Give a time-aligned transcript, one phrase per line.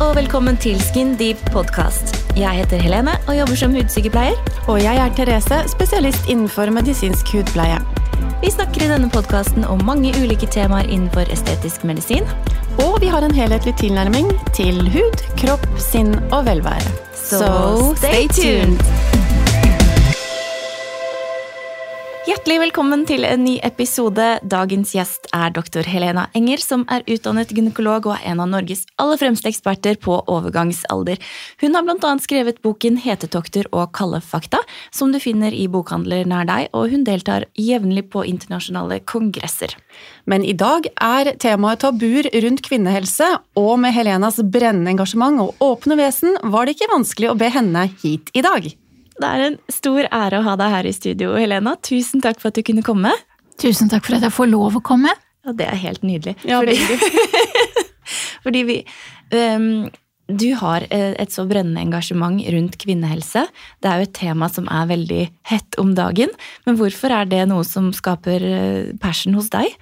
[0.00, 2.12] og velkommen til Skin Deep podkast.
[2.38, 4.36] Jeg heter Helene og jobber som hudsykepleier.
[4.70, 7.80] Og jeg er Therese, spesialist innenfor medisinsk hudpleie.
[8.42, 12.26] Vi snakker i denne podkasten om mange ulike temaer innenfor estetisk medisin.
[12.84, 16.96] Og vi har en helhetlig tilnærming til hud, kropp, sinn og velvære.
[17.18, 17.52] Så
[17.98, 19.07] stay tuned!
[22.28, 24.24] Hjertelig velkommen til en ny episode.
[24.52, 28.82] Dagens gjest er doktor Helena Enger, som er utdannet gynekolog og er en av Norges
[29.00, 31.16] aller fremste eksperter på overgangsalder.
[31.62, 32.10] Hun har bl.a.
[32.20, 34.60] skrevet boken Hetetokter og kalde fakta,
[34.92, 39.72] som du finner i bokhandler nær deg, og hun deltar jevnlig på internasjonale kongresser.
[40.28, 45.96] Men i dag er temaet tabuer rundt kvinnehelse, og med Helenas brennende engasjement og åpne
[46.02, 48.68] vesen var det ikke vanskelig å be henne hit i dag.
[49.18, 51.74] Det er en stor ære å ha deg her i studio, Helena.
[51.82, 53.12] Tusen takk for at du kunne komme.
[53.58, 55.14] Tusen takk for at jeg får lov å komme.
[55.46, 56.36] Ja, Det er helt nydelig.
[56.46, 56.76] Ja, fordi,
[58.44, 58.76] fordi vi
[59.32, 59.88] um,
[60.28, 63.46] Du har et så brennende engasjement rundt kvinnehelse.
[63.80, 66.34] Det er jo et tema som er veldig hett om dagen.
[66.66, 69.72] Men hvorfor er det noe som skaper eh, passion hos deg?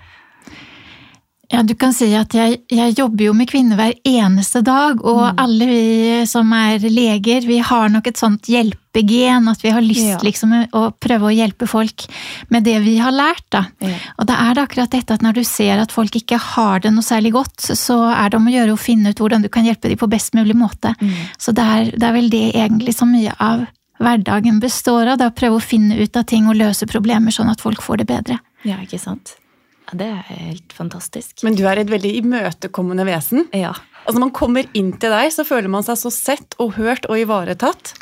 [1.48, 5.20] Ja, du kan si at jeg, jeg, jobber jo med kvinner hver eneste dag, og
[5.22, 5.42] mm.
[5.44, 5.84] alle vi
[6.26, 10.18] som er leger, vi har nok et sånt hjelpegen, at vi har lyst ja.
[10.26, 12.08] liksom å prøve å hjelpe folk
[12.50, 13.44] med det vi har lært.
[13.54, 13.62] da.
[13.78, 13.94] Ja.
[14.18, 16.90] Og da er det akkurat dette at når du ser at folk ikke har det
[16.96, 19.68] noe særlig godt, så er det om å gjøre å finne ut hvordan du kan
[19.68, 20.96] hjelpe dem på best mulig måte.
[20.98, 21.16] Mm.
[21.38, 23.68] Så det er, det er vel det egentlig så mye av
[24.02, 27.62] hverdagen består av, å prøve å finne ut av ting og løse problemer sånn at
[27.62, 28.42] folk får det bedre.
[28.66, 29.38] Ja, ikke sant.
[29.86, 31.42] Ja, Det er helt fantastisk.
[31.46, 33.46] Men du er et veldig imøtekommende vesen.
[33.54, 33.74] Ja.
[34.06, 37.06] Altså Når man kommer inn til deg, så føler man seg så sett og hørt
[37.10, 37.94] og ivaretatt.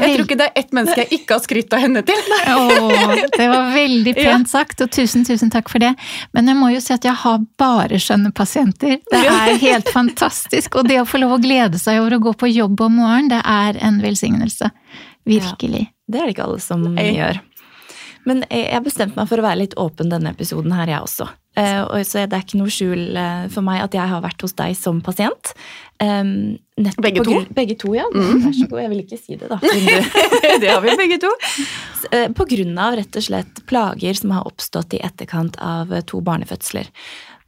[0.00, 2.20] jeg tror ikke det er ett menneske jeg ikke har skrytt av henne til.
[2.46, 5.94] Åh, det var veldig pent sagt, og tusen, tusen takk for det.
[6.36, 9.00] Men jeg må jo si at jeg har bare skjønne pasienter.
[9.10, 10.76] Det er helt fantastisk.
[10.76, 13.32] Og det å få lov å glede seg over å gå på jobb om morgenen,
[13.32, 14.70] det er en velsignelse.
[15.24, 15.86] Virkelig.
[15.88, 17.40] Ja, det er det ikke alle som gjør.
[18.28, 21.28] Men jeg bestemte meg for å være litt åpen denne episoden her, jeg også.
[21.54, 24.56] Uh, så det er ikke noe skjul uh, for meg at jeg har vært hos
[24.58, 25.52] deg som pasient.
[26.02, 26.56] Um,
[26.98, 27.36] begge to?
[27.54, 28.08] Begge to, ja.
[28.10, 28.40] Mm.
[28.42, 28.80] Vær så god.
[28.82, 29.60] Jeg vil ikke si det, da.
[30.64, 31.30] det har vi begge to.
[32.10, 36.24] Uh, på grunn av rett og slett plager som har oppstått i etterkant av to
[36.24, 36.90] barnefødsler.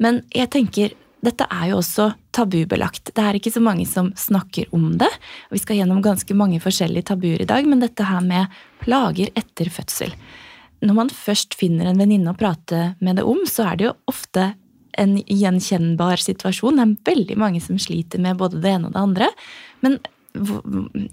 [0.02, 0.94] Men jeg tenker
[1.26, 3.10] dette er jo også tabubelagt.
[3.16, 5.08] Det er ikke så mange som snakker om det.
[5.50, 8.52] Vi skal gjennom ganske mange forskjellige tabuer i dag, men dette her med
[8.84, 10.12] plager etter fødsel
[10.84, 13.96] når man først finner en venninne å prate med det om, så er det jo
[14.10, 14.50] ofte
[14.96, 16.78] en gjenkjennbar situasjon.
[16.78, 19.30] Det er veldig mange som sliter med både det ene og det andre.
[19.84, 19.98] Men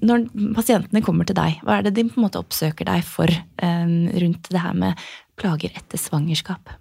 [0.03, 0.25] når
[0.55, 3.31] pasientene kommer til deg, hva er det de på en måte oppsøker deg for
[3.63, 5.05] um, rundt det her med
[5.39, 6.75] plager etter svangerskap?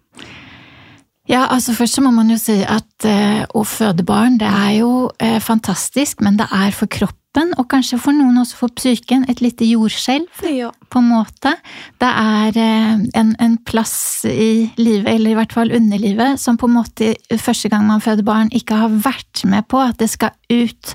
[1.30, 4.72] Ja, altså Først så må man jo si at uh, å føde barn det er
[4.80, 8.68] jo uh, fantastisk, men det er for kroppen kroppen, og kanskje for noen også for
[8.76, 10.70] psyken, et lite jordskjelv, ja.
[10.90, 11.54] på en måte.
[11.98, 16.66] Det er eh, en, en, plass i livet, eller i hvert fall underlivet, som på
[16.66, 20.32] en måte første gang man føder barn, ikke har vært med på at det skal
[20.50, 20.94] ut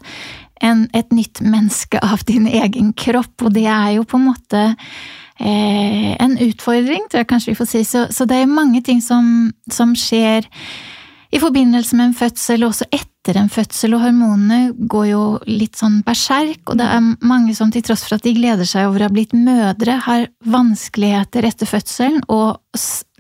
[0.62, 4.64] en, et nytt menneske av din egen kropp, og det er jo på en måte
[5.40, 7.84] eh, en utfordring, tror jeg kanskje vi får si.
[7.84, 10.46] Så, så det er mange ting som, som skjer
[11.32, 15.76] i forbindelse med en fødsel, og også etter en fødsel, og hormonene går jo litt
[15.76, 19.04] sånn berserk, og det er mange som til tross for at de gleder seg over
[19.04, 22.62] å ha blitt mødre, har vanskeligheter etter fødselen og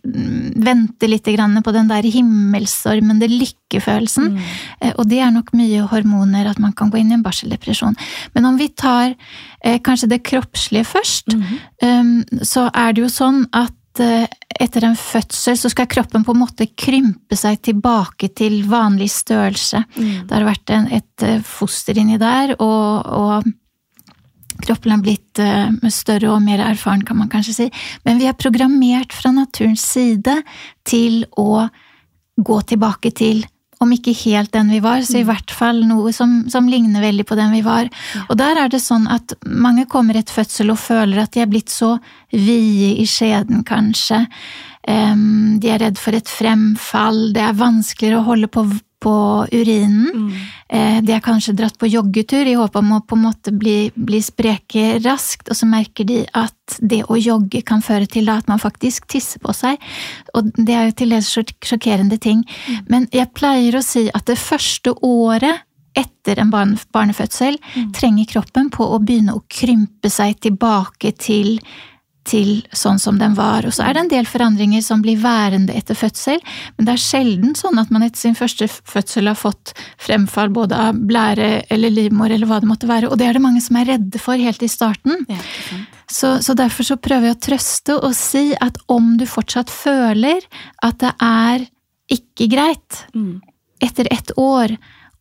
[0.07, 4.29] venter litt på den der himmelsormende lykkefølelsen.
[4.33, 4.43] Mm.
[4.81, 7.97] Eh, og det er nok mye hormoner, at man kan gå inn i en barseldepresjon.
[8.35, 9.15] Men om vi tar
[9.63, 11.57] eh, kanskje det kroppslige først, mm.
[11.83, 14.25] um, så er det jo sånn at Eh,
[14.57, 19.83] etter en fødsel så skal kroppen på en måte krympe seg tilbake til vanlig størrelse.
[19.97, 20.27] Mm.
[20.27, 23.51] Det har vært en, et eh, foster inni der, og, og
[24.65, 27.67] kroppen har blitt uh, større og mer erfaren, kan man kanskje si.
[28.07, 30.39] Men vi er programmert fra naturens side
[30.87, 31.67] til å
[32.37, 33.45] gå tilbake til
[33.83, 35.29] om ikke helt den vi var, så i mm.
[35.29, 37.89] hvert fall noe som, som ligner veldig på den vi var.
[38.15, 38.23] Ja.
[38.27, 41.51] Og der er det sånn at mange kommer etter fødsel og føler at de er
[41.51, 41.95] blitt så
[42.33, 44.25] vide i skjeden, kanskje.
[44.87, 48.63] Um, de er redd for et fremfall, det er vanskeligere å holde på
[48.99, 50.11] på urinen.
[50.13, 50.31] Mm.
[50.69, 53.91] Eh, de har kanskje dratt på joggetur i håp om å på en måte bli,
[53.95, 58.49] bli, spreke raskt, og så merker de at det å jogge kan føre til at
[58.49, 59.77] man faktisk tisser på seg.
[60.33, 62.43] Og det er jo til dels sjokkerende ting.
[62.67, 62.81] Mm.
[62.89, 65.63] Men jeg pleier å si at det første året
[65.97, 67.91] etter en barnefødsel mm.
[67.97, 71.57] trenger kroppen på å begynne å krympe seg tilbake til
[72.27, 73.65] til sånn som den var.
[73.67, 76.41] Og så er det en del forandringer som blir værende etter fødsel,
[76.77, 80.79] men det er sjelden sånn at man etter sin første fødsel har fått fremfall både
[80.87, 83.79] av blære eller livmor eller hva det måtte være, og det er det mange som
[83.79, 85.23] er redde for helt i starten.
[85.31, 85.39] Ja,
[86.07, 90.45] så, så, derfor så prøver jeg å trøste og si at om du fortsatt føler
[90.85, 91.65] at det er
[92.15, 93.41] ikke greit mm.
[93.83, 94.77] etter ett år,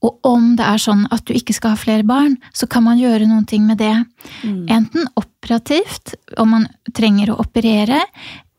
[0.07, 3.01] og om det er sånn at du ikke skal ha flere barn, så kan man
[3.01, 3.95] gjøre noen ting med det.
[4.43, 4.67] Mm.
[4.79, 8.05] Enten operativt, om man trenger å operere,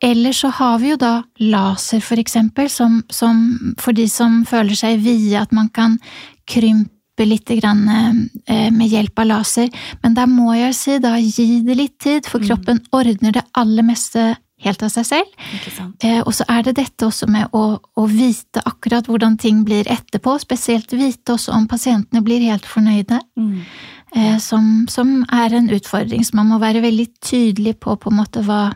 [0.03, 3.39] eller så har vi jo da laser, for eksempel, som, som
[3.81, 5.97] for de som føler seg vide, at man kan
[6.47, 7.87] krympe litt grann,
[8.45, 9.71] eh, med hjelp av laser.
[10.03, 12.49] Men der må jeg si, da gi det litt tid, for mm.
[12.51, 14.35] kroppen ordner det aller meste
[14.67, 15.35] helt av seg selv.
[16.03, 19.87] Eh, og så er det dette også med å, å, vite akkurat hvordan ting blir
[19.91, 23.21] etterpå, spesielt vite også om pasientene blir helt fornøyde.
[23.39, 23.55] Mm.
[24.15, 28.21] Eh, som, som, er en utfordring, så man må være veldig tydelig på på en
[28.21, 28.67] måte hva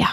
[0.00, 0.12] Ja.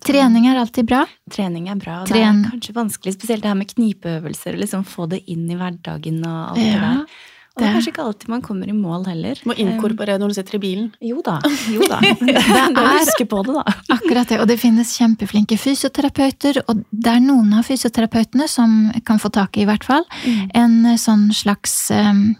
[0.00, 1.02] Trening er alltid bra.
[1.28, 2.38] Trening er bra, og Tren...
[2.40, 6.22] det er kanskje vanskelig, spesielt det her med knipeøvelser, liksom få det inn i hverdagen
[6.24, 6.70] og alt ja.
[6.72, 7.18] det der.
[7.52, 9.40] Og det er kanskje ikke alltid man kommer i mål heller.
[9.44, 10.86] Må inkorporere når du sitter i bilen.
[11.04, 11.34] Jo da.
[11.68, 11.98] Jo da.
[12.26, 13.74] det er på det, da.
[13.92, 14.38] akkurat det.
[14.40, 19.58] Og det finnes kjempeflinke fysioterapeuter, og det er noen av fysioterapeutene som kan få tak
[19.58, 20.46] i, i hvert fall, mm.
[20.58, 22.32] en eh, sånn slags um,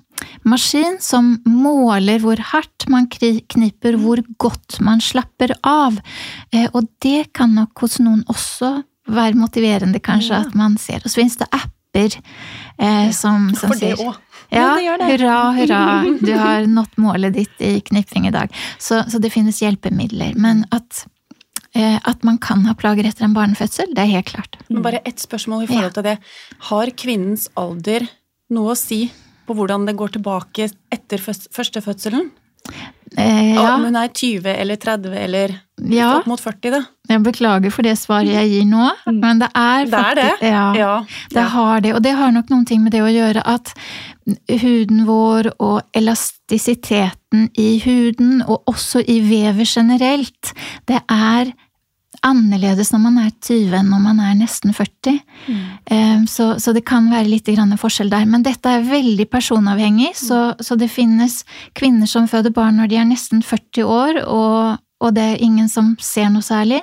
[0.49, 6.01] maskin som måler hvor hardt man kniper, hvor godt man slapper av.
[6.55, 8.79] Eh, og det kan nok hos noen også
[9.13, 10.47] være motiverende, kanskje, ja.
[10.47, 11.03] at man ser.
[11.03, 14.17] Og så finnes det apper eh, som, som For det òg.
[14.53, 15.81] Ja, ja hurra, hurra,
[16.21, 18.53] du har nådd målet ditt i knipring i dag.
[18.79, 20.37] Så, så det finnes hjelpemidler.
[20.37, 21.07] Men at,
[21.75, 24.61] eh, at man kan ha plager etter en barnefødsel, det er helt klart.
[24.69, 26.19] Men bare ett spørsmål i forhold til det.
[26.69, 28.07] Har kvinnens alder
[28.53, 29.07] noe å si
[29.49, 32.31] på hvordan det går tilbake etter første fødselen?
[33.17, 33.75] Eh, ja.
[33.75, 35.55] Om hun er 20 eller 30 eller
[35.93, 36.09] ja.
[36.19, 36.81] opp mot 40, da.
[37.11, 39.19] Jeg beklager for det svaret jeg gir nå, mm.
[39.21, 40.49] men det er faktisk Det er det.
[40.49, 40.93] Ja, ja.
[41.35, 41.95] det har det.
[41.97, 43.75] Og det har nok noen ting med det å gjøre at
[44.63, 50.55] huden vår og elastisiteten i huden, og også i vevet generelt,
[50.89, 51.53] det er
[52.27, 55.19] annerledes når man er 20 enn når man er nesten 40.
[55.47, 55.65] Mm.
[55.97, 58.29] Eh, så, så, det kan være litt forskjell der.
[58.31, 61.43] Men dette er veldig personavhengig, så, så, det finnes
[61.79, 65.69] kvinner som føder barn når de er nesten 40 år, og, og det er ingen
[65.69, 66.83] som ser noe særlig.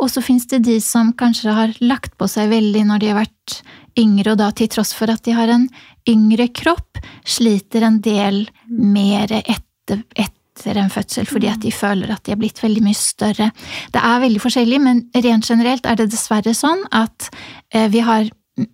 [0.00, 3.22] Og så finnes det de som kanskje har lagt på seg veldig når de har
[3.24, 3.60] vært
[3.98, 5.68] yngre, og da til tross for at de har en
[6.08, 12.10] yngre kropp, sliter en del mer etter, etter etter en fødsel fordi at de føler
[12.12, 13.50] at de er blitt veldig mye større.
[13.94, 17.30] Det er veldig forskjellig, men rent generelt er det dessverre sånn at
[17.74, 18.28] eh, vi har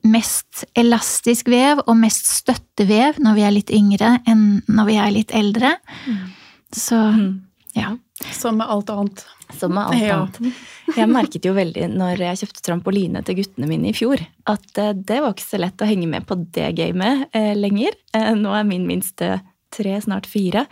[0.08, 5.12] mest elastisk vev og mest støttevev når vi er litt yngre enn når vi er
[5.12, 5.76] litt eldre.
[6.08, 6.24] Mm.
[6.72, 7.30] Så mm.
[7.76, 7.92] ja.
[8.32, 9.24] Som med alt annet.
[9.52, 10.22] Som med alt ja.
[10.22, 10.62] annet.
[10.96, 14.94] Jeg merket jo veldig når jeg kjøpte trampoline til guttene mine i fjor, at eh,
[14.96, 17.98] det var ikke så lett å henge med på det gamet eh, lenger.
[18.38, 19.36] Nå er min minste
[19.74, 20.64] tre, snart fire.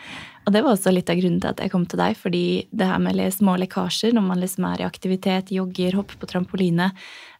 [0.42, 2.44] Og det var også litt av grunnen til at jeg kom til deg, fordi
[2.74, 6.90] det her med små lekkasjer når man liksom er i aktivitet, jogger, hopper på trampoline,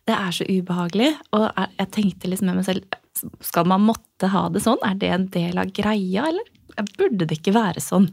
[0.09, 1.13] det er så ubehagelig.
[1.35, 1.47] Og
[1.79, 2.99] jeg tenkte liksom med meg selv,
[3.45, 4.81] skal man måtte ha det sånn?
[4.87, 8.09] Er det en del av greia, eller burde det ikke være sånn?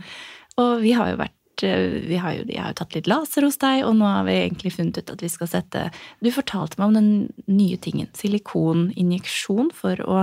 [0.60, 3.58] Og vi har jo vært vi har jo, jeg har jo tatt litt laser hos
[3.60, 5.82] deg, og nå har vi egentlig funnet ut at vi skal sette
[6.24, 7.10] Du fortalte meg om den
[7.52, 10.22] nye tingen, silikoninjeksjon, for å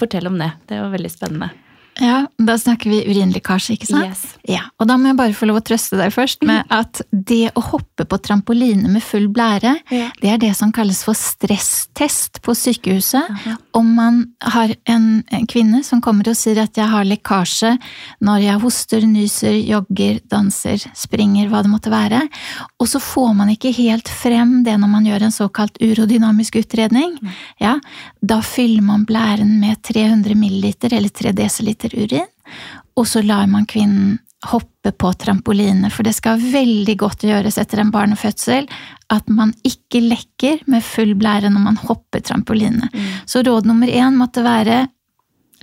[0.00, 0.50] fortelle om det.
[0.66, 1.52] Det var veldig spennende.
[2.00, 4.08] Ja, da snakker vi urinlekkasje, ikke sant?
[4.08, 4.22] Yes.
[4.48, 7.52] Ja, Og da må jeg bare få lov å trøste deg først med at det
[7.58, 10.08] å hoppe på trampoline med full blære, ja.
[10.22, 13.28] det er det som kalles for stresstest på sykehuset.
[13.36, 13.56] Aha.
[13.76, 14.22] Om man
[14.54, 17.74] har en, en, kvinne som kommer og sier at jeg har lekkasje
[18.24, 22.22] når jeg hoster, nyser, jogger, danser, springer, hva det måtte være,
[22.80, 27.18] og så får man ikke helt frem det når man gjør en såkalt urodynamisk utredning,
[27.20, 27.36] mm.
[27.60, 27.76] ja,
[28.24, 32.28] da fyller man blæren med 300 milliliter eller 3 desiliter liter urin,
[32.96, 34.18] og så lar man kvinnen
[34.50, 38.66] hoppe på trampoline, for det skal veldig godt gjøres etter en barnefødsel
[39.12, 42.88] at man ikke lekker med full blære når man hopper trampoline.
[42.90, 43.12] Mm.
[43.26, 44.88] Så råd nummer én måtte være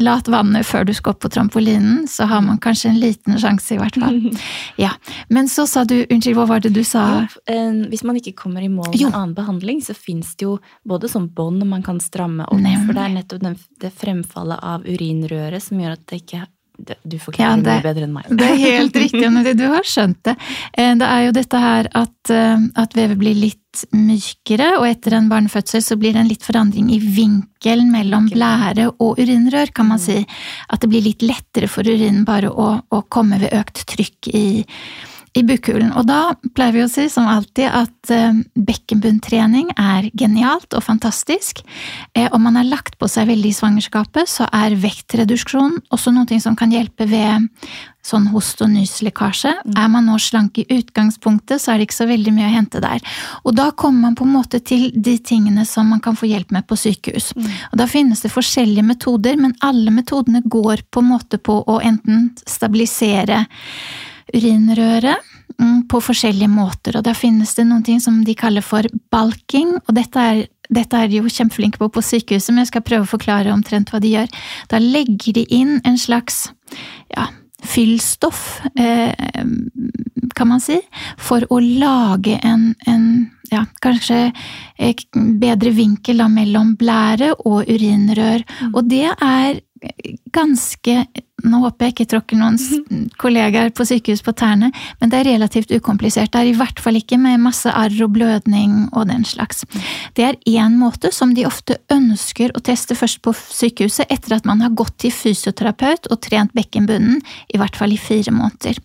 [0.04, 3.76] lat vannet før du skal opp på trampolinen, så har man kanskje en liten sjanse,
[3.76, 4.20] i hvert fall.
[4.80, 4.94] Ja.
[5.28, 7.26] Men så sa du Unnskyld, hva var det du sa?
[7.50, 9.10] Jo, hvis man ikke kommer i mål med jo.
[9.12, 10.56] annen behandling, så fins det jo
[10.88, 12.86] både sånn bånd man kan stramme opp, Nemlig.
[12.86, 16.46] for det er nettopp det fremfallet av urinrøret som gjør at det ikke
[16.80, 18.30] du forklarer ja, det mye bedre enn meg.
[18.40, 19.56] Det er helt riktig, Anette.
[19.60, 20.36] Du har skjønt det.
[20.74, 25.16] Eh, det er jo dette her at, eh, at vevet blir litt mykere, og etter
[25.18, 29.92] en barnefødsel så blir det en litt forandring i vinkelen mellom blære og urinrør, kan
[29.92, 30.06] man mm.
[30.08, 30.18] si.
[30.70, 34.46] At det blir litt lettere for urinen bare å, å komme ved økt trykk i,
[35.38, 35.92] i bukhulen.
[35.98, 41.62] Og da pleier vi å si som alltid at eh, bekkenbunntrening er genialt og fantastisk.
[42.18, 46.42] Eh, om man har lagt på seg veldig i svangerskapet, så er vektreduksjon også noe
[46.42, 47.50] som kan hjelpe ved
[48.06, 49.52] sånn host- og nyslekkasje.
[49.60, 49.78] Mm.
[49.78, 52.82] Er man nå slank i utgangspunktet, så er det ikke så veldig mye å hente
[52.84, 53.04] der.
[53.44, 56.54] Og da kommer man på en måte til de tingene som man kan få hjelp
[56.56, 57.34] med på sykehus.
[57.36, 57.50] Mm.
[57.72, 61.82] Og da finnes det forskjellige metoder, men alle metodene går på en måte på å
[61.86, 63.46] enten stabilisere
[64.36, 65.26] urinrøret
[65.58, 69.76] mm, på forskjellige måter, og da finnes det noen ting som de kaller for balking,
[69.86, 73.08] og dette er, dette er de jo kjempeflinke på på sykehuset, men jeg skal prøve
[73.08, 74.32] å forklare omtrent hva de gjør.
[74.72, 76.48] Da legger de inn en slags
[77.16, 77.30] ja,
[77.66, 79.14] fyllstoff, eh,
[80.36, 80.78] kan man si,
[81.18, 83.06] for å lage en, en
[83.52, 84.30] ja, kanskje
[85.42, 88.46] bedre vinkel da, mellom blære og urinrør.
[88.46, 88.74] Mm.
[88.74, 89.60] Og det er
[90.36, 91.06] ganske
[91.40, 95.70] Nå håper jeg ikke tråkker noen kollegaer på sykehus på tærne, men det er relativt
[95.72, 96.34] ukomplisert.
[96.34, 99.64] Det er i hvert fall ikke med masse arr og blødning og den slags.
[100.20, 104.50] Det er én måte som de ofte ønsker å teste først på sykehuset, etter at
[104.50, 108.84] man har gått til fysioterapeut og trent bekkenbunnen, i hvert fall i fire måneder.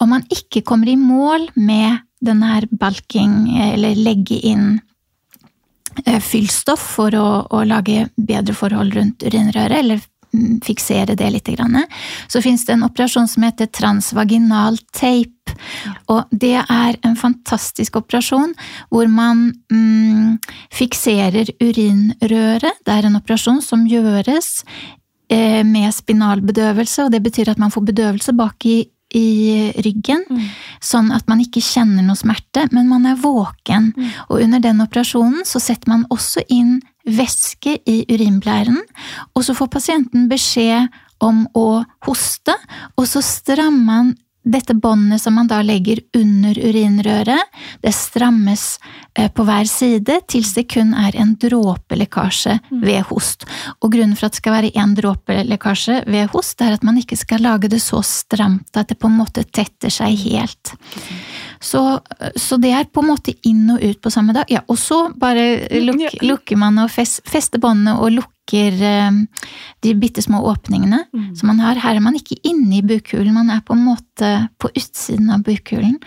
[0.00, 4.80] Om man ikke kommer i mål med denne balking, eller legge inn
[6.06, 10.02] eh, fyllstoff for å, å, lage bedre forhold rundt urinrøret, eller
[10.64, 11.50] fiksere det litt.
[12.28, 15.56] Så fins det en operasjon som heter transvaginal tape.
[16.12, 18.54] Og det er en fantastisk operasjon
[18.92, 20.38] hvor man mm,
[20.72, 22.82] fikserer urinrøret.
[22.84, 24.62] Det er en operasjon som gjøres
[25.28, 28.78] eh, med spinalbedøvelse, og det betyr at man får bedøvelse bak i
[29.14, 30.48] i ryggen, mm.
[30.84, 33.92] sånn at man ikke kjenner noe smerte, men man er våken.
[33.96, 34.10] Mm.
[34.28, 38.78] Og under den operasjonen så setter man også inn væske i urinblæren,
[39.34, 40.92] og så får pasienten beskjed
[41.22, 42.54] om å hoste,
[42.98, 47.50] og så strammer man dette båndet som man da legger under urinrøret,
[47.82, 48.64] det strammes
[49.14, 52.80] eh, på hver side til det kun er en dråpelekkasje mm.
[52.82, 53.46] ved host.
[53.80, 57.18] Og grunnen for at det skal være én dråpelekkasje ved host, er at man ikke
[57.20, 60.74] skal lage det så stramt at det på en måte tetter seg helt.
[61.62, 62.00] Så,
[62.34, 64.50] så, det er på en måte inn og ut på samme dag.
[64.50, 68.41] Ja, og så bare luk, lukker man og fest, fester båndet og lukker
[68.82, 69.10] eh,
[69.82, 71.28] de bitte små åpningene mm.
[71.38, 71.80] som man har.
[71.82, 75.44] Her er man ikke inne i bukhulen, man er på en måte på utsiden av
[75.46, 75.98] bukhulen.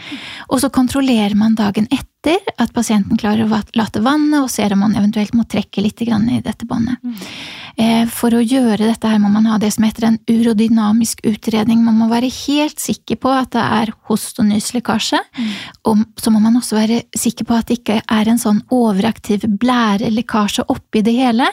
[0.49, 4.81] Og så kontrollerer man dagen etter at pasienten klarer å late vannet, og ser om
[4.81, 6.97] man eventuelt må trekke litt i dette båndet.
[7.03, 7.15] Mm.
[7.75, 11.81] Eh, for å gjøre dette her må man ha det som heter en urodynamisk utredning.
[11.83, 15.19] Man må være helt sikker på at det er host- og nyslekkasje.
[15.35, 15.49] Mm.
[15.91, 19.43] Og så må man også være sikker på at det ikke er en sånn overaktiv
[19.59, 21.49] blærelekkasje oppi det hele.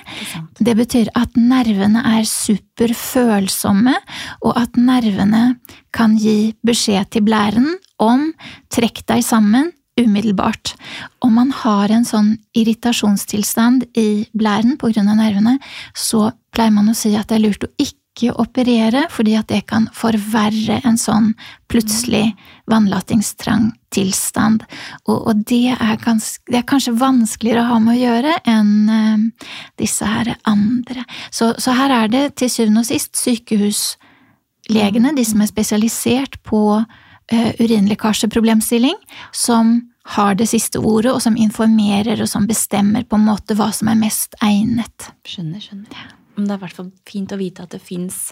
[0.60, 3.92] Det, det betyr at nervene er superfølsomme,
[4.40, 5.58] og at nervene
[5.92, 8.30] kan gi beskjed til blæren om
[8.72, 9.68] trekk deg sammen,
[10.00, 10.72] umiddelbart.
[11.20, 15.04] Om man har en sånn irritasjonstilstand i blæren pga.
[15.04, 15.58] nervene,
[15.92, 19.62] så pleier man å si at det er lurt å ikke operere, fordi at det
[19.70, 21.32] kan forverre en sånn
[21.72, 22.34] plutselig
[22.70, 24.64] vannlatingstrang tilstand.
[25.06, 28.72] Og, og det, er ganske, det, er kanskje vanskeligere å ha med å gjøre enn
[28.88, 29.48] uh,
[29.80, 31.06] disse her andre.
[31.32, 36.64] Så, så her er det til syvende og sist sykehuslegene, de som er spesialisert på
[36.78, 38.98] uh, urinlekkasjeproblemstilling
[39.32, 39.78] som
[40.16, 43.88] har det siste ordet, og som informerer og som bestemmer på en måte hva som
[43.88, 45.12] er mest egnet.
[45.24, 45.94] Skjønner, skjønner.
[45.94, 46.10] Ja.
[46.36, 48.30] Men det er i hvert fall fint å vite at det fins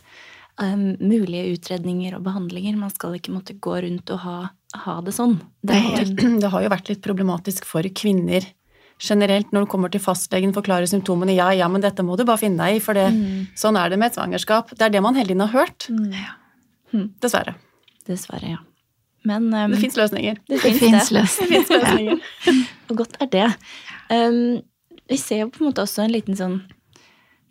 [0.61, 2.79] um, mulige utredninger og behandlinger.
[2.79, 4.39] Man skal ikke måtte gå rundt og ha,
[4.85, 5.39] ha det sånn.
[5.61, 8.47] Det, det, det, har jo vært litt problematisk for kvinner
[9.01, 11.33] generelt når du kommer til fastlegen, forklarer symptomene.
[11.37, 13.53] Ja, ja, men dette må du bare finne deg i, for det, mm.
[13.59, 14.75] sånn er det med et svangerskap.
[14.77, 15.89] Det er det man hele tiden har hørt.
[15.89, 16.11] Mm.
[16.91, 17.07] Hm.
[17.23, 17.57] Dessverre.
[18.09, 18.65] Dessverre, ja.
[19.29, 20.41] Men um, Det fins løsninger.
[20.49, 21.65] Det, det fins løsninger.
[21.69, 22.21] løsninger.
[22.91, 23.49] Og godt er det.
[24.13, 24.61] Um,
[25.11, 26.61] vi ser jo på en måte også en liten sånn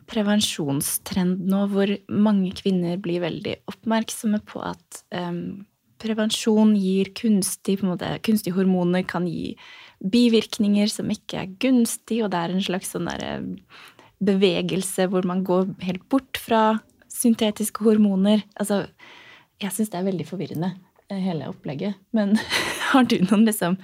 [0.09, 5.61] prevensjonstrend nå, hvor mange kvinner blir veldig oppmerksomme på at um,
[5.99, 9.53] prevensjon gir kunstig, måte, kunstige hormoner kan gi
[9.99, 13.39] bivirkninger som ikke er gunstig, og det er en slags sånn derre
[14.23, 16.79] bevegelse hvor man går helt bort fra
[17.11, 18.43] syntetiske hormoner.
[18.59, 18.85] Altså,
[19.59, 20.73] jeg syns det er veldig forvirrende
[21.09, 21.99] hele opplegget.
[22.15, 22.37] Men
[22.91, 23.79] har du noen liksom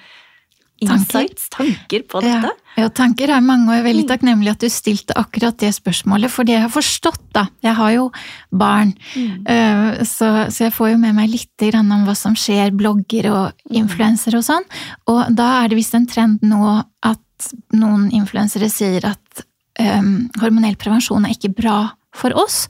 [0.84, 2.51] insights, tanker på dette?
[2.51, 4.10] Ja, ja, tanker er mange, og jeg er veldig mm.
[4.10, 6.32] takknemlig at du stilte akkurat det spørsmålet.
[6.34, 8.10] For det jeg har forstått, da Jeg har jo
[8.51, 9.48] barn, mm.
[9.48, 13.46] Eh, så, så, jeg får jo med meg litt om hva som skjer, blogger og
[13.70, 13.75] mm.
[13.82, 14.67] influensere og sånn.
[15.12, 19.46] Og da er det visst en trend nå at noen influensere sier at
[19.79, 21.79] um, hormonell prevensjon er ikke bra
[22.15, 22.65] for oss,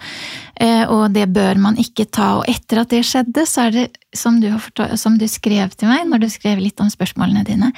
[0.60, 2.32] eh, og det bør man ikke ta.
[2.40, 3.86] Og etter at det skjedde, så er det,
[4.16, 7.72] som du, fortalt, som du skrev til meg når du skrev litt om spørsmålene dine,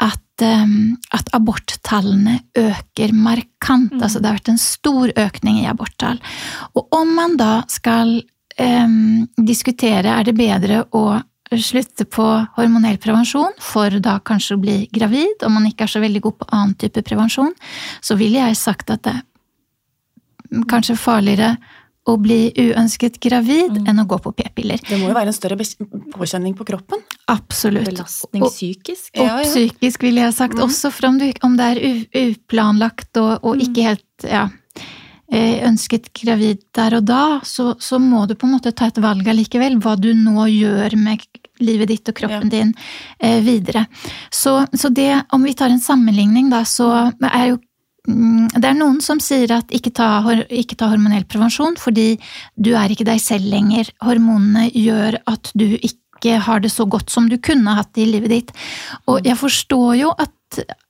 [0.00, 3.96] at, um, at aborttallene øker markant.
[3.96, 4.02] Mm.
[4.02, 6.20] Altså det har vært en stor økning i aborttall.
[6.74, 8.20] Og om man da skal
[8.60, 11.20] um, diskutere er det bedre å
[11.58, 12.24] slutte på
[12.54, 16.36] hormonell prevensjon for da kanskje å bli gravid, om man ikke er så veldig god
[16.38, 17.50] på annen type prevensjon,
[18.00, 19.16] så ville jeg sagt at det
[20.70, 21.54] kanskje farligere
[22.08, 23.88] å bli uønsket gravid mm.
[23.90, 24.80] enn å gå på p-piller.
[24.88, 25.58] Det må jo være en større
[26.14, 27.02] påkjenning på kroppen?
[27.30, 27.90] Absolutt.
[27.90, 29.12] Belastning psykisk?
[29.18, 29.50] Og, og ja, ja.
[29.50, 30.56] psykisk, ville jeg sagt.
[30.56, 30.64] Mm.
[30.66, 31.82] Også for om, du, om, det er
[32.24, 33.66] uplanlagt og, og mm.
[33.68, 34.48] ikke helt ja,
[35.30, 38.96] Eh, ønsket gravid der og da, så, så, må du på en måte ta et
[38.98, 39.76] valg allikevel.
[39.78, 41.22] Hva du nå gjør med
[41.62, 42.56] livet ditt og kroppen ja.
[42.56, 42.72] din
[43.22, 43.84] eh, videre.
[44.34, 47.60] Så, så, det, om vi tar en sammenligning, da, så er jo
[48.08, 50.08] det er noen som sier at ikke ta,
[50.48, 52.14] ikke ta hormonell prevensjon fordi
[52.56, 53.90] du er ikke deg selv lenger.
[54.04, 58.10] Hormonene gjør at du ikke har det så godt som du kunne hatt det i
[58.14, 58.52] livet ditt.
[59.08, 60.32] Og jeg forstår jo at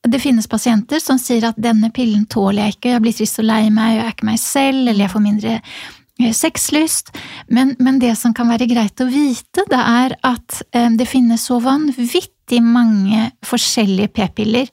[0.08, 3.48] det finnes pasienter som sier at denne pillen tåler jeg ikke, jeg blir trist og
[3.50, 7.12] lei meg, jeg er ikke meg selv, eller jeg får mindre eh, sexlyst.
[7.52, 11.44] Men, men, det som kan være greit å vite, det er at eh, det finnes
[11.50, 14.70] så vanvittig mange forskjellige p-piller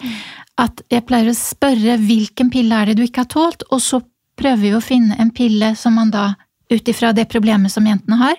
[0.57, 4.01] at jeg pleier å spørre hvilken pille er det du ikke har tålt, og så
[4.37, 6.31] prøver vi å finne en pille som man da
[6.67, 8.35] ut ifra det problemet som jentene har,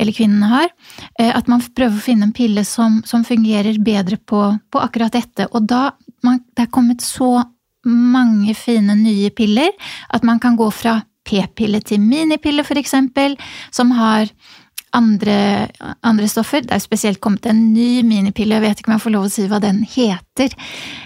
[0.00, 0.70] eller kvinnene har,
[1.18, 5.12] eh, at man prøver å finne en pille som, som fungerer bedre på, på, akkurat
[5.12, 5.50] dette.
[5.52, 5.90] Og da
[6.24, 7.42] man, det er kommet så
[7.88, 9.70] mange fine nye piller
[10.14, 10.98] at man kan gå fra
[11.28, 13.36] p-pille til minipille, eksempel,
[13.70, 14.30] som har
[14.96, 15.68] andre,
[16.06, 16.64] andre, stoffer.
[16.64, 19.32] Det er spesielt kommet en ny minipille, jeg vet ikke om jeg får lov å
[19.32, 20.54] si hva den heter.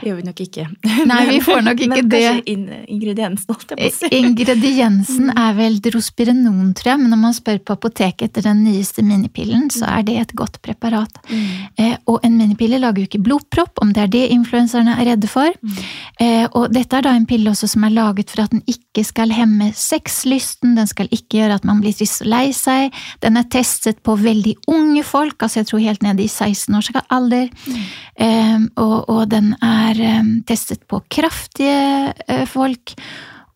[0.03, 0.67] Det gjør vi nok ikke.
[1.11, 2.23] Nei, vi får nok ikke men det.
[2.23, 4.11] Men kanskje ingrediensen, holdt jeg på å si.
[4.21, 9.05] Ingrediensen er vel drospirenon, tror jeg, men når man spør på apoteket etter den nyeste
[9.07, 11.21] minipillen, så er det et godt preparat.
[11.31, 11.49] Mm.
[11.81, 15.31] Eh, og en minipille lager jo ikke blodpropp, om det er det influenserne er redde
[15.31, 15.51] for.
[15.63, 15.83] Mm.
[16.23, 19.05] Eh, og dette er da en pille også som er laget for at den ikke
[19.07, 22.93] skal hemme sexlysten, den skal ikke gjøre at man blir trist og lei seg,
[23.25, 26.77] den er test testet på veldig unge folk, altså jeg tror helt ned i 16
[26.77, 27.49] års alder.
[27.67, 27.83] Mm.
[28.23, 32.95] Um, og, og, den er um, testet på kraftige uh, folk.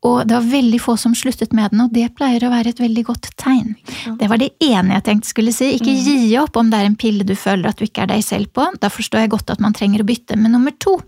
[0.04, 2.80] Og det var veldig få som sluttet med den, og det pleier å være et
[2.82, 3.74] veldig godt tegn.
[4.20, 5.72] Det var det ene jeg tenkte skulle si.
[5.78, 6.02] Ikke mm.
[6.04, 8.52] gi opp om det er en pille du føler at du ikke er deg selv
[8.54, 8.68] på.
[8.82, 10.38] Da forstår jeg godt at man trenger å bytte.
[10.38, 10.98] Men nummer to,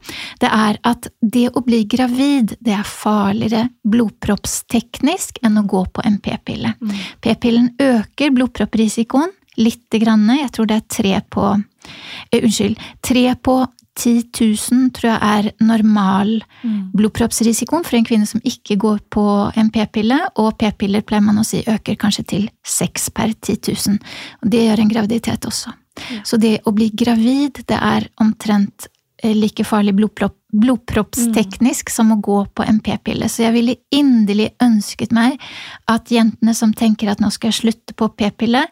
[0.42, 6.04] det er at det å bli gravid, det er farligere blodproppsteknisk enn å gå på
[6.08, 6.74] en p-pille.
[6.80, 6.96] Mm.
[7.24, 10.26] P-pillen øker blodpropprisikoen lite grann.
[10.38, 12.78] Jeg tror det er tre på uh, Unnskyld.
[13.04, 13.60] Tre på
[13.98, 14.30] 10
[14.70, 16.90] 000 tror jeg er normal mm.
[16.96, 19.24] blodproppsrisikoen for en kvinne som ikke går på
[19.58, 23.98] en p-pille, og p-piller pleier man å si øker kanskje til 6 per 10 000.
[24.42, 25.74] Og det gjør en graviditet også.
[25.98, 26.22] Ja.
[26.22, 28.86] Så det å bli gravid, det er omtrent
[29.22, 31.94] eh, like farlig blodpropp, blodproppsteknisk mm.
[31.96, 33.26] som å gå på en p-pille.
[33.28, 35.42] Så jeg ville inderlig ønsket meg
[35.90, 38.62] at jentene som tenker at nå skal jeg slutte på p-pille,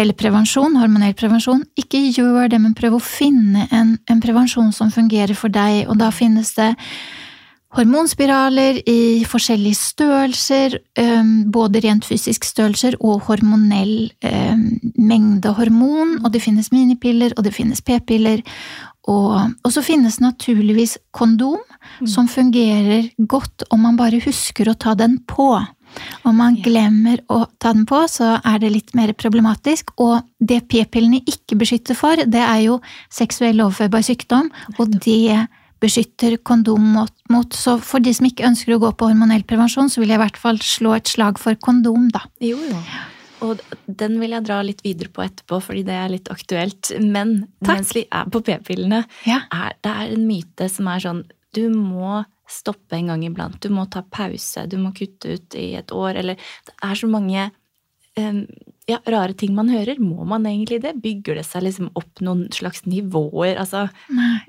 [0.00, 4.92] eller prevensjon, hormonell prevensjon, ikke gjør det, men prøv å finne en, en, prevensjon som
[4.94, 6.72] fungerer for deg, og da finnes det
[7.72, 10.76] hormonspiraler i forskjellige størrelser,
[11.52, 14.10] både rent fysisk størrelser og hormonell
[15.00, 18.44] mengde hormon, og det finnes minipiller, og det finnes p-piller,
[19.10, 21.58] og, og, så finnes naturligvis kondom,
[22.00, 22.06] mm.
[22.06, 25.48] som fungerer godt om man bare husker å ta den på.
[26.28, 29.94] Om man glemmer å ta den på, så er det litt mer problematisk.
[30.02, 32.78] Og det p-pillene ikke beskytter for, det er jo
[33.12, 35.46] seksuell overførbar sykdom, og det
[35.82, 37.56] beskytter kondom mot.
[37.56, 40.24] Så for de som ikke ønsker å gå på hormonell prevensjon, så vil jeg i
[40.24, 42.22] hvert fall slå et slag for kondom, da.
[42.42, 42.78] Jo, jo.
[43.42, 46.92] Og den vil jeg dra litt videre på etterpå, fordi det er litt aktuelt.
[47.02, 47.72] Men Takk.
[47.72, 49.42] mens vi er på p-pillene, ja.
[49.50, 53.58] er det er en myte som er sånn Du må stoppe en gang iblant.
[53.62, 56.38] Du må ta pause, du må kutte ut i et år, eller
[56.68, 57.48] Det er så mange
[58.18, 58.44] um,
[58.86, 59.98] ja, rare ting man hører.
[60.02, 60.94] Må man egentlig det?
[61.02, 63.56] Bygger det seg liksom opp noen slags nivåer?
[63.60, 64.40] Altså Nei.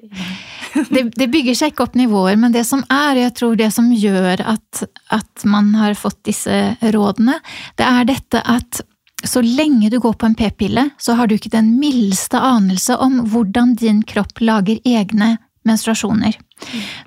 [0.94, 3.92] det, det, bygger seg ikke opp nivåer, men det som er, jeg tror det som
[3.94, 7.40] gjør at, at man har fått disse rådene,
[7.80, 8.84] det er dette at
[9.24, 13.22] så lenge du går på en p-pille, så har du ikke den mildeste anelse om
[13.32, 16.36] hvordan din kropp lager egne menstruasjoner.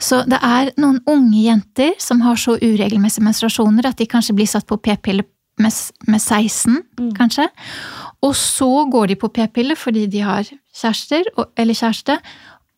[0.03, 4.51] Så det er noen unge jenter som har så uregelmessige menstruasjoner at de kanskje blir
[4.51, 5.27] satt på p-pille
[5.63, 5.73] med,
[6.07, 7.13] med, 16, mm.
[7.17, 7.49] kanskje.
[8.25, 11.25] Og så går de på p-pille fordi de har kjærester,
[11.57, 12.19] eller kjæreste,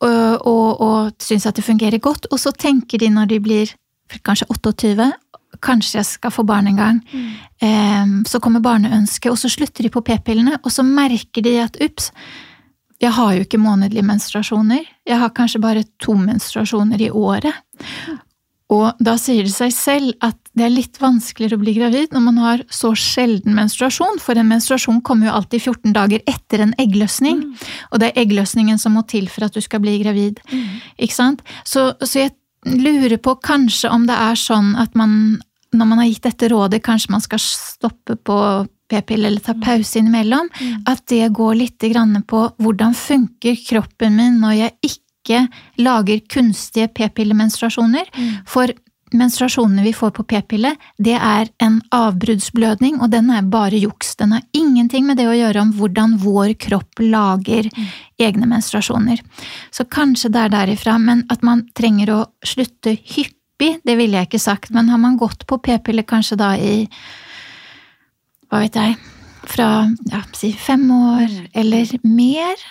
[0.00, 2.28] og, og, og syns at det fungerer godt.
[2.30, 3.74] Og så tenker de når de blir
[4.24, 5.10] kanskje 28,
[5.64, 7.00] kanskje jeg skal få barn en gang.
[7.12, 8.20] Mm.
[8.28, 12.12] Så kommer barneønsket, og så slutter de på p-pillene, og så merker de at ups,
[12.98, 14.86] jeg har jo ikke månedlige menstruasjoner.
[15.06, 17.54] Jeg har kanskje bare to menstruasjoner i året.
[18.74, 22.24] Og da sier det seg selv at det er litt vanskeligere å bli gravid når
[22.24, 26.74] man har så sjelden menstruasjon, for en menstruasjon kommer jo alltid 14 dager etter en
[26.82, 27.44] eggløsning.
[27.46, 27.68] Mm.
[27.92, 30.42] Og det er eggløsningen som må til for at du skal bli gravid.
[30.50, 30.82] Mm.
[31.06, 31.44] Ikke sant?
[31.64, 32.34] Så, så, jeg
[32.82, 35.38] lurer på kanskje om det er sånn at man,
[35.72, 38.40] når man har gitt dette rådet, kanskje man skal stoppe på
[38.88, 39.62] p-pille eller ta mm.
[39.64, 40.82] pause innimellom, mm.
[40.88, 41.86] at det går litt
[42.26, 45.44] på hvordan funker kroppen min når jeg ikke
[45.84, 48.08] lager kunstige p-pillemenstruasjoner.
[48.16, 48.36] Mm.
[48.48, 48.72] For
[49.16, 54.14] menstruasjonene vi får på p-pille, det er en avbruddsblødning, og den er bare juks.
[54.20, 57.86] Den har ingenting med det å gjøre om hvordan vår kropp lager mm.
[58.24, 59.22] egne menstruasjoner.
[59.70, 64.30] Så kanskje det er derifra, men at man trenger å slutte hyppig, det ville jeg
[64.30, 66.84] ikke sagt, men har man gått på p-pille kanskje da i
[68.48, 68.98] hva vet jeg,
[69.48, 69.68] fra
[70.10, 72.66] ja, si fem år eller mer,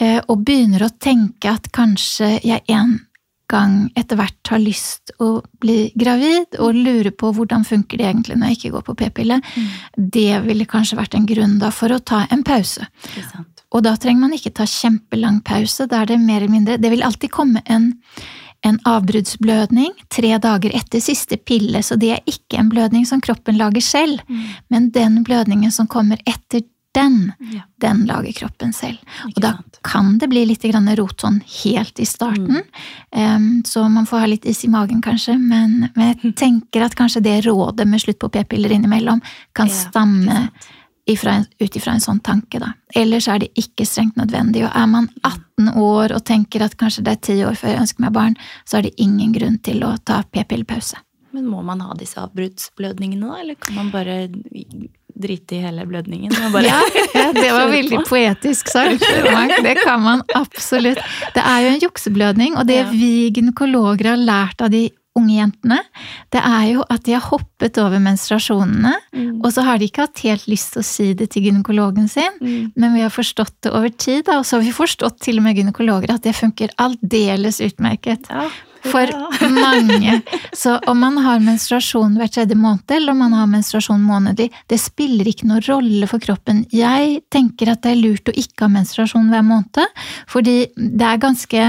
[0.00, 2.98] eh, og begynner å tenke at kanskje jeg en
[3.50, 8.38] gang etter hvert har lyst å bli gravid, og lurer på hvordan funker det egentlig
[8.40, 9.74] når jeg ikke går på p-pille, mm.
[10.16, 12.86] det ville kanskje vært en grunn da for å ta en pause.
[13.74, 16.90] Og da trenger man ikke ta kjempelang pause, da er det mer eller mindre Det
[16.92, 17.90] vil alltid komme en
[18.64, 23.58] en avbruddsblødning tre dager etter siste pille, så det er ikke en blødning som kroppen
[23.60, 24.46] lager selv, mm.
[24.72, 27.64] men den blødningen som kommer etter den, ja.
[27.82, 29.00] den lager kroppen selv.
[29.26, 29.80] Ikke og da sant?
[29.84, 33.18] kan det bli litt rot sånn helt i starten, mm.
[33.18, 36.96] um, så man får ha litt is i magen kanskje, men, men jeg tenker at
[36.98, 39.20] kanskje det rådet med slutt på p-piller innimellom
[39.52, 40.48] kan ja, stamme
[41.06, 42.72] ut ifra en sånn tanke, da.
[42.96, 44.64] Ellers er det ikke strengt nødvendig.
[44.64, 47.82] Og er man 18 år og tenker at kanskje det er ti år før jeg
[47.84, 51.00] ønsker meg barn, så er det ingen grunn til å ta p-pillepause.
[51.34, 54.18] Men må man ha disse avbruddsblødningene, da, eller kan man bare
[55.14, 56.32] drite i hele blødningen?
[57.14, 59.02] Ja, det var veldig poetisk sagt.
[59.02, 61.00] Det kan man absolutt.
[61.34, 64.88] Det er jo en jukseblødning, og det vi gynekologer har lært av de
[65.18, 65.78] unge jentene,
[66.34, 69.30] det er jo at de har hoppet over menstruasjonene, mm.
[69.44, 72.38] og så har de ikke hatt helt lyst til å si det til gynekologen sin,
[72.40, 72.74] mm.
[72.74, 75.58] men vi har forstått det over tid, og så har vi forstått til og med
[75.60, 78.30] gynekologer at det funker aldeles utmerket.
[78.30, 78.48] Ja.
[78.84, 79.08] For
[79.48, 80.18] mange.
[80.52, 84.80] Så om man har menstruasjon hver tredje måned, eller om man har menstruasjon månedlig, det
[84.82, 86.66] spiller ikke noen rolle for kroppen.
[86.74, 91.22] Jeg tenker at det er lurt å ikke ha menstruasjon hver måned, fordi det er
[91.22, 91.62] ganske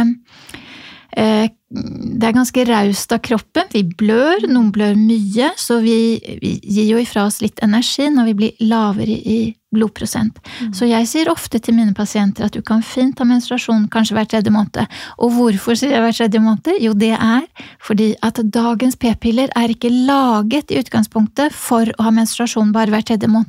[1.16, 3.68] eh, det er ganske raust av kroppen.
[3.74, 5.98] Vi blør, noen blør mye, så vi,
[6.42, 9.40] vi, gir jo ifra oss litt energi når vi blir lavere i
[9.76, 10.40] blodprosent.
[10.62, 10.72] Mm.
[10.76, 14.30] Så jeg sier ofte til mine pasienter at du kan fint ha menstruasjon kanskje hver
[14.32, 14.86] tredje måned.
[15.20, 16.72] Og hvorfor sier jeg hver tredje måned?
[16.84, 17.46] Jo, det er
[17.84, 23.06] fordi at dagens p-piller er ikke laget i utgangspunktet for å ha menstruasjon bare hver
[23.06, 23.44] tredje måned,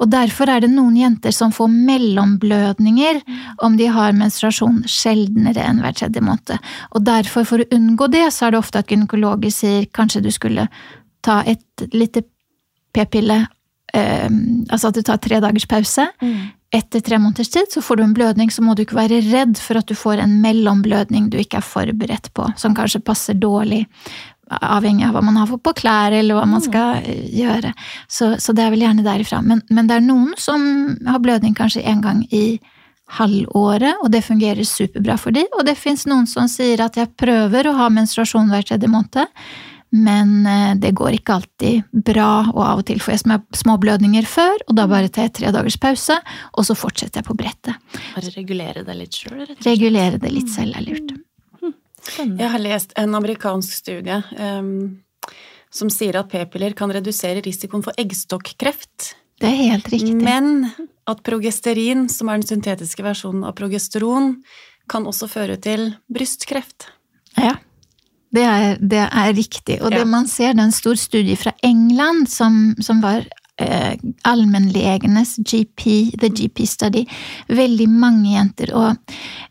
[0.00, 3.40] og derfor er det noen jenter som får mellomblødninger mm.
[3.66, 6.56] om de har menstruasjon sjeldnere enn hver tredje måned.
[6.96, 10.30] Og derfor, for å unngå det, så er det ofte at gynekologer sier kanskje du
[10.34, 10.68] skulle
[11.24, 12.24] ta et lite
[12.94, 13.42] p-pille
[13.94, 14.30] eh,
[14.70, 16.06] Altså at du tar tre dagers pause.
[16.22, 16.50] Mm.
[16.70, 19.58] Etter tre måneders tid så får du en blødning, så må du ikke være redd
[19.58, 23.82] for at du får en mellomblødning du ikke er forberedt på, som kanskje passer dårlig.
[24.50, 26.66] Avhengig av hva man har på klær, eller hva man mm.
[26.68, 27.74] skal eh, gjøre.
[28.06, 29.42] Så, så det er vel gjerne derifra.
[29.42, 30.62] Men, men, det er noen som
[31.06, 32.60] har blødning kanskje en gang i
[33.16, 35.48] halvåret, og det fungerer superbra for dem.
[35.58, 39.26] Og det fins noen som sier at jeg prøver å ha menstruasjon hver tredje måned
[39.90, 44.26] men eh, det går ikke alltid bra, og av og til får jeg små blødninger
[44.28, 46.16] før, og da bare tar jeg tre dagers pause,
[46.54, 47.98] og så fortsetter jeg på brettet.
[48.14, 49.66] Bare regulere det litt sjøl, rett og slett?
[49.66, 51.14] Regulere det litt selv er lurt.
[52.00, 52.40] Spennende.
[52.40, 54.70] Jeg har lest en amerikansk studie um,
[55.74, 59.10] som sier at p-piller kan redusere risikoen for eggstokkreft.
[59.42, 60.14] Det er helt riktig.
[60.16, 60.70] Men
[61.12, 64.36] at progesterin, som er den syntetiske versjonen av progesteron,
[64.90, 66.88] kan også føre til brystkreft.
[67.38, 67.56] Ja.
[68.30, 69.80] Det er, det er riktig.
[69.82, 73.26] Og det man ser, det er en stor studie fra England som, som var
[73.60, 73.94] eh,
[74.28, 77.04] allmennlegenes GP, the GP study.
[77.48, 78.74] Veldig mange jenter.
[78.74, 78.96] Og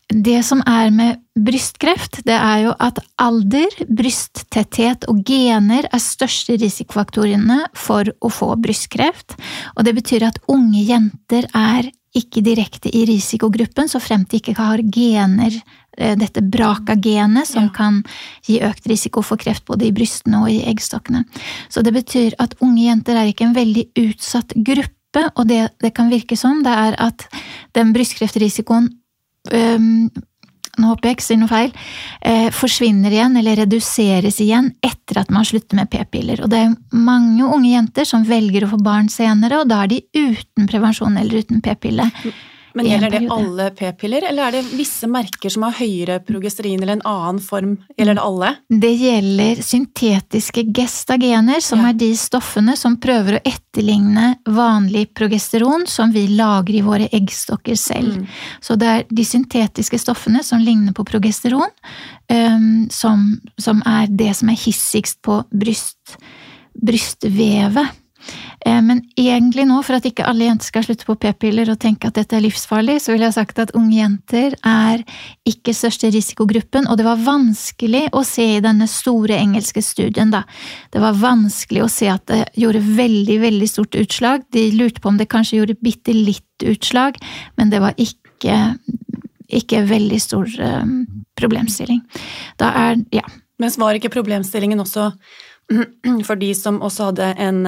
[0.10, 6.58] det som er med brystkreft, det er jo at alder, brysttetthet og gener er største
[6.60, 9.38] risikofaktorene for å få brystkreft.
[9.78, 14.56] Og det betyr at unge jenter er ikke direkte i risikogruppen, så fremt de ikke
[14.58, 15.60] har gener
[16.00, 17.72] Eh, dette braka-genet, som ja.
[17.76, 17.98] kan
[18.48, 21.26] gi økt risiko for kreft både i brystene og i eggstokkene.
[21.68, 25.92] Så det betyr at unge jenter er ikke en veldig utsatt gruppe, og det det
[25.98, 27.26] kan virke som, det er at
[27.76, 28.88] den brystkreftrisikoen
[29.52, 30.08] øhm,
[30.80, 31.74] nå håper jeg ikke sier noe feil,
[32.22, 36.44] eh, forsvinner igjen eller reduseres igjen etter at man slutter med p-piller.
[36.44, 39.94] Og det er mange unge jenter som velger å få barn senere, og da er
[39.94, 42.10] de uten prevensjon eller uten p-pille.
[42.74, 47.00] Men gjelder det alle p-piller, eller er det visse merker som har høyere progesterin eller
[47.00, 47.76] en annen form?
[47.98, 48.52] Gjelder det alle?
[48.70, 51.92] Det gjelder syntetiske gestagener, som ja.
[51.92, 57.80] er de stoffene som prøver å etterligne vanlig progesteron som vi lager i våre eggstokker
[57.80, 58.20] selv.
[58.20, 58.28] Mm.
[58.62, 61.74] Så det er de syntetiske stoffene som ligner på progesteron,
[62.32, 66.20] um, som, som, er det som er hissigst på bryst,
[66.78, 67.99] brystvevet.
[68.66, 72.10] Eh, men egentlig nå, for at ikke alle jenter skal slutte på p-piller og tenke
[72.10, 75.04] at dette er livsfarlig, så vil jeg sagt at unge jenter er
[75.48, 80.44] ikke største risikogruppen, og det var vanskelig å se i denne store engelske studien, da.
[80.92, 84.44] Det var vanskelig å se at det gjorde veldig, veldig stort utslag.
[84.56, 87.20] De lurte på om det kanskje gjorde bitte litt utslag,
[87.60, 88.58] men det var ikke,
[89.48, 90.98] ikke veldig stor um,
[91.40, 92.04] problemstilling.
[92.60, 93.24] Da er ja.
[93.60, 95.10] Men var ikke problemstillingen også
[96.28, 97.66] for de som også hadde en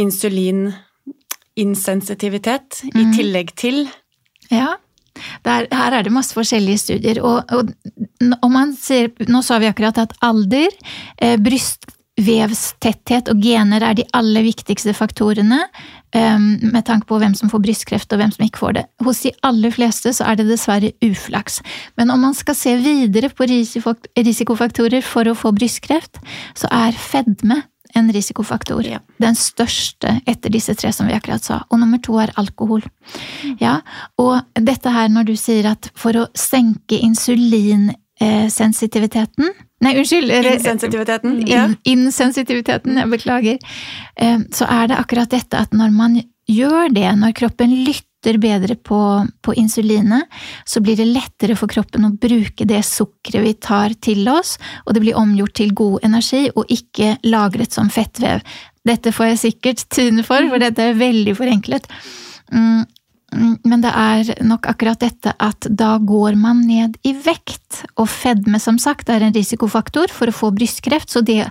[0.00, 3.00] insulininsensitivitet mm.
[3.00, 3.88] i tillegg til
[4.50, 4.74] Ja.
[5.46, 7.22] Der, her er det masse forskjellige studier.
[7.22, 7.70] Og, og,
[8.42, 10.74] og man ser, nå sa vi akkurat at alder,
[11.22, 15.70] eh, brystvevstetthet og gener er de aller viktigste faktorene
[16.18, 18.84] eh, med tanke på hvem som får brystkreft og hvem som ikke får det.
[19.06, 21.54] Hos de aller fleste så er det dessverre uflaks.
[21.94, 26.18] Men om man skal se videre på risikofaktorer for å få brystkreft,
[26.58, 27.62] så er fedme
[27.94, 28.86] en risikofaktor.
[28.86, 28.98] Ja.
[29.22, 31.62] Den største etter disse tre som vi akkurat sa.
[31.70, 32.82] Og nummer to er alkohol.
[33.44, 33.56] Mm.
[33.62, 33.74] Ja,
[34.20, 39.46] og dette her når du sier at for å senke insulinsensitiviteten
[39.84, 40.28] Nei, unnskyld!
[40.32, 41.30] Insensitiviteten.
[41.50, 41.68] Ja.
[41.84, 43.58] Insensitiviteten, jeg beklager.
[44.16, 46.16] Eh, så er det akkurat dette at når man
[46.48, 50.24] gjør det, når kroppen lytter lytter bedre på, på, insulinet,
[50.64, 54.94] så blir det lettere for kroppen å bruke det sukkeret vi tar til oss, og
[54.94, 58.40] det blir omgjort til god energi og ikke lagret som fettvev.
[58.84, 61.88] Dette får jeg sikkert tyne for, for dette er veldig forenklet.
[62.52, 62.84] Mm,
[63.32, 68.08] mm, men det er nok akkurat dette at da går man ned i vekt, og
[68.08, 71.44] fedme som sagt er en risikofaktor for å få brystkreft, så det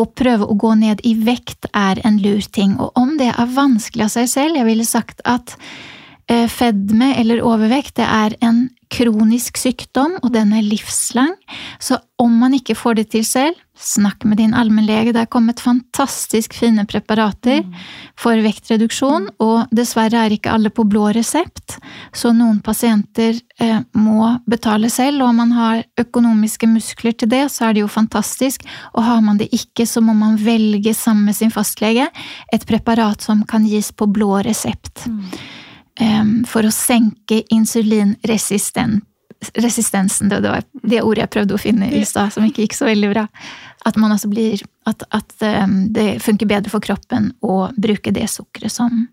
[0.00, 3.54] å prøve å gå ned i vekt er en lur ting, og om det er
[3.54, 5.54] vanskelig av seg selv, jeg ville sagt at
[6.30, 11.36] eh, fedme eller overvekt det er en kronisk sykdom, og den er livslang,
[11.78, 15.12] så om man ikke får det til selv, snakk med din allmennlege.
[15.12, 17.76] Det er kommet fantastisk fine preparater mm.
[18.18, 21.78] for vektreduksjon, og dessverre er ikke alle på blå resept,
[22.16, 27.46] så noen pasienter eh, må betale selv, og om man har økonomiske muskler til det,
[27.52, 31.30] så er det jo fantastisk, og har man det ikke, så må man velge sammen
[31.30, 32.10] med sin fastlege
[32.52, 35.06] et preparat som kan gis på blå resept.
[35.08, 35.24] Mm
[36.48, 37.42] for å senke
[39.40, 40.28] insulinresistensen.
[40.28, 43.12] Det var det ordet jeg prøvde å finne i stad, som ikke gikk så veldig
[43.12, 43.26] bra.
[43.88, 45.32] At, man altså blir, at, at
[45.94, 49.06] det funker bedre for kroppen å bruke det sukkeret som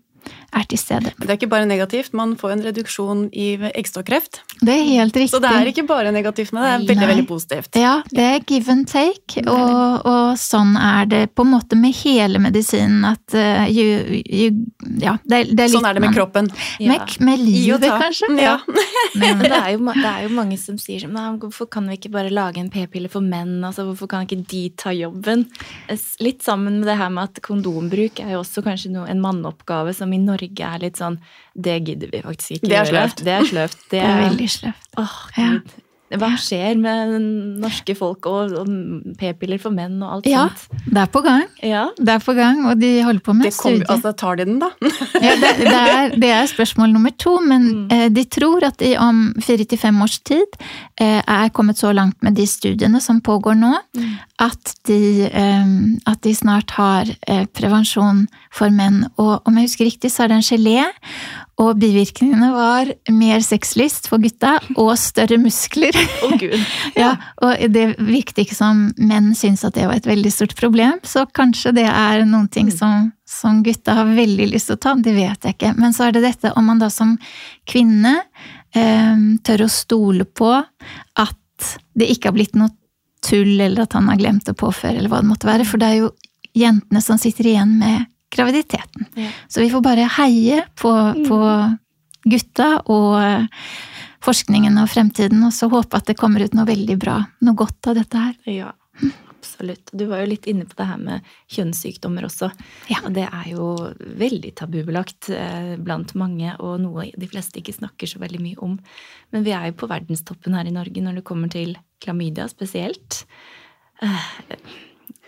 [0.56, 1.12] er til stede.
[1.18, 4.40] Det er ikke bare negativt, man får en reduksjon i eggstokkreft.
[4.60, 5.34] Det er helt riktig.
[5.34, 7.08] Så det er ikke bare negativt, men det er veldig, Nei.
[7.12, 7.78] veldig positivt.
[7.78, 11.92] Ja, det er give and take, og, og, sånn er det på en måte med
[12.00, 14.48] hele medisinen at uh, you, you,
[15.02, 16.48] ja, det, det er litt, Sånn er det med kroppen.
[16.80, 16.94] Ja.
[16.94, 18.32] Med, med, livet, kanskje.
[18.40, 18.56] Ja.
[19.20, 22.12] men det er, jo, det er, jo, mange som sier sånn Hvorfor kan vi ikke
[22.14, 23.58] bare lage en p-pille for menn?
[23.66, 25.44] Altså, hvorfor kan ikke de ta jobben?
[26.24, 29.92] Litt sammen med det her med at kondombruk er jo også kanskje noe, en manneoppgave
[29.96, 31.18] som i Norge Norge er litt sånn
[31.54, 33.12] Det gidder vi faktisk ikke det er gjøre.
[33.18, 33.84] Det er sløft.
[33.90, 34.88] Det er, det er veldig sløvt.
[35.02, 35.76] Åh, Gud.
[36.08, 37.10] Hva skjer med
[37.60, 38.68] norske folk og, og
[39.20, 40.84] p-piller for menn og alt ja, sånt?
[40.88, 41.42] Det er på gang.
[41.60, 41.82] Ja.
[41.98, 43.84] Det er på gang, og de holder på med studier.
[43.92, 44.70] Altså, tar de den, da?
[45.26, 47.82] ja, det, det, er, det, er, spørsmål nummer to, men mm.
[47.92, 50.56] eh, de tror at de om fire til fem års tid
[50.96, 54.14] eh, er kommet så langt med de studiene som pågår nå, mm.
[54.46, 55.74] at, de, eh,
[56.08, 59.04] at, de, snart har eh, prevensjon for menn.
[59.20, 60.88] Og om jeg husker riktig, så er det en gelé.
[61.58, 65.96] Og bivirkningene var mer sexlyst for gutta og større muskler.
[66.22, 66.54] Oh, Gud.
[67.02, 71.00] ja, og det virket ikke som menn syntes at det var et veldig stort problem,
[71.02, 74.94] så kanskje det er noen ting som, som gutta har veldig lyst til å ta,
[75.02, 75.74] det vet jeg ikke.
[75.82, 77.16] Men så er det dette om man da som
[77.66, 78.14] kvinne
[78.78, 82.70] eh, tør å stole på at det ikke har blitt noe
[83.26, 85.66] tull, eller at han har glemt å påføre, eller hva det måtte være.
[85.66, 86.12] For det er jo
[86.54, 89.08] jentene som sitter igjen med graviditeten.
[89.18, 89.30] Ja.
[89.48, 90.92] Så vi får bare heie på,
[91.28, 91.38] på
[92.28, 93.46] gutta og eh,
[94.24, 97.90] forskningen og fremtiden, og så håpe at det kommer ut noe veldig bra, noe godt
[97.92, 98.36] av dette her.
[98.50, 98.74] Ja.
[99.38, 99.92] Absolutt.
[99.94, 102.50] Du var jo litt inne på det her med kjønnssykdommer også.
[102.90, 103.04] Ja.
[103.06, 103.68] Og det er jo
[104.18, 108.74] veldig tabubelagt eh, blant mange, og noe de fleste ikke snakker så veldig mye om.
[109.34, 113.22] Men vi er jo på verdenstoppen her i Norge når det kommer til klamydia spesielt.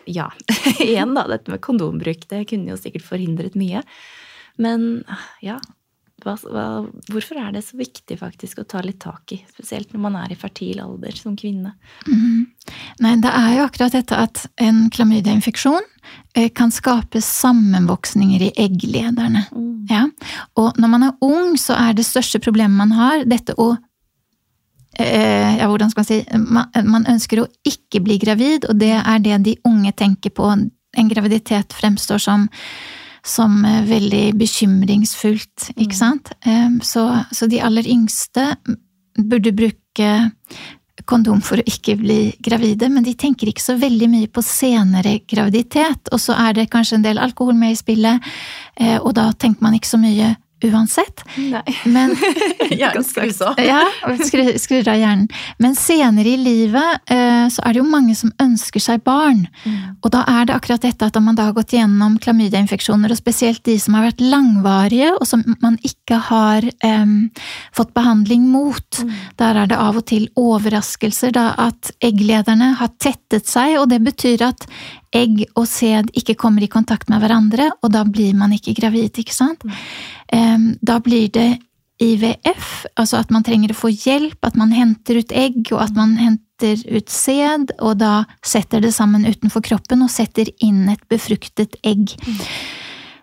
[0.07, 0.31] Ja.
[0.79, 2.29] Igjen, da, dette med kondombruk.
[2.31, 3.83] Det kunne jo sikkert forhindret mye.
[4.61, 5.05] Men
[5.45, 5.59] ja,
[6.25, 6.65] hva, hva,
[7.11, 9.41] hvorfor er det så viktig faktisk å ta litt tak i?
[9.55, 11.73] Spesielt når man er i fertil alder som kvinne.
[12.09, 12.47] Mm.
[13.05, 15.87] Nei, det er jo akkurat dette at en klamydiainfeksjon
[16.37, 19.47] eh, kan skape sammenvoksninger i egglederne.
[19.55, 19.71] Mm.
[19.91, 20.07] Ja?
[20.61, 23.73] Og når man er ung, så er det største problemet man har, dette å
[24.99, 29.23] ja, hvordan skal man si man, man ønsker å ikke bli gravid, og det er
[29.23, 30.49] det de unge tenker på.
[30.51, 32.49] En graviditet fremstår som
[33.27, 35.99] som eh, veldig bekymringsfullt, ikke mm.
[35.99, 36.31] sant.
[36.87, 37.05] Så,
[37.37, 38.55] så, de aller yngste
[39.21, 40.13] burde bruke
[41.09, 45.19] kondom for å ikke bli gravide, men de tenker ikke så veldig mye på senere
[45.29, 46.11] graviditet.
[46.13, 48.31] Og så er det kanskje en del alkohol med i spillet,
[48.77, 51.23] eh, og da tenker man ikke så mye uansett.
[51.37, 51.63] Nei.
[51.85, 52.15] Men,
[52.71, 53.59] Hjernen skrus av.
[53.61, 53.83] ja,
[54.27, 55.29] skrur, skrur av hjernen.
[55.59, 59.47] Men senere i livet eh, så er det jo mange som ønsker seg barn.
[59.65, 59.97] Mm.
[60.05, 63.21] Og da er det akkurat dette at om man da har gått gjennom klamydiainfeksjoner, og
[63.21, 67.31] spesielt de som har vært langvarige, og som man ikke har um,
[67.77, 69.13] fått behandling mot, mm.
[69.41, 74.03] der er det av og til overraskelser da at egglederne har tettet seg, og det
[74.05, 74.67] betyr at
[75.17, 79.19] egg og sæd ikke kommer i kontakt med hverandre, og da blir man ikke gravid,
[79.19, 79.65] ikke sant?
[80.31, 80.77] Mm.
[80.87, 81.59] Da blir det
[82.01, 85.97] IVF, altså at man trenger å få hjelp, at man henter ut egg, og at
[85.99, 91.03] man henter ut sæd, og da setter det sammen utenfor kroppen og setter inn et
[91.13, 92.15] befruktet egg.
[92.25, 92.41] Mm.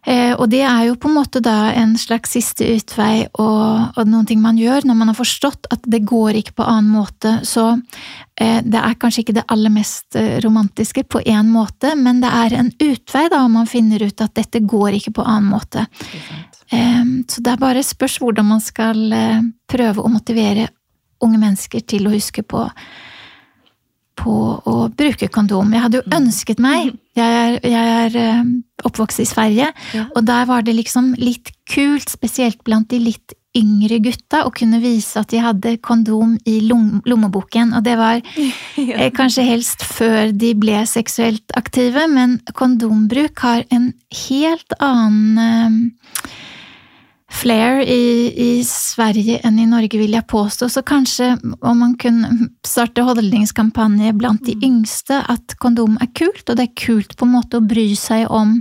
[0.07, 4.07] Eh, og det er jo på en måte da en slags siste utvei og, og
[4.07, 7.33] noen ting man gjør når man har forstått at det går ikke på annen måte.
[7.47, 7.65] Så
[8.39, 12.31] eh, det er kanskje ikke det aller mest eh, romantiske på én måte, men det
[12.31, 15.87] er en utvei da om man finner ut at dette går ikke på annen måte.
[16.67, 18.97] Så det er bare spørs hvordan man skal
[19.71, 20.65] prøve å motivere
[21.23, 22.65] unge mennesker til å huske på
[24.17, 25.73] på å bruke kondom.
[25.73, 26.15] Jeg hadde jo mm.
[26.19, 28.53] ønsket meg Jeg er, jeg er eh,
[28.85, 30.03] oppvokst i Sverige, ja.
[30.13, 34.77] og der var det liksom litt kult, spesielt blant de litt yngre gutta, å kunne
[34.83, 37.73] vise at de hadde kondom i lommeboken.
[37.77, 38.21] Og det var.
[38.77, 43.89] Eh, kanskje helst før de ble seksuelt aktive, men kondombruk har en
[44.29, 46.35] helt annen eh,
[47.31, 50.69] flair i, i, Sverige enn i Norge, vil jeg påstå.
[50.71, 54.63] Så kanskje om man kunne starte holdningskampanje blant de mm.
[54.69, 58.27] yngste, at kondom er kult, og det er kult på en måte å bry seg
[58.31, 58.57] om,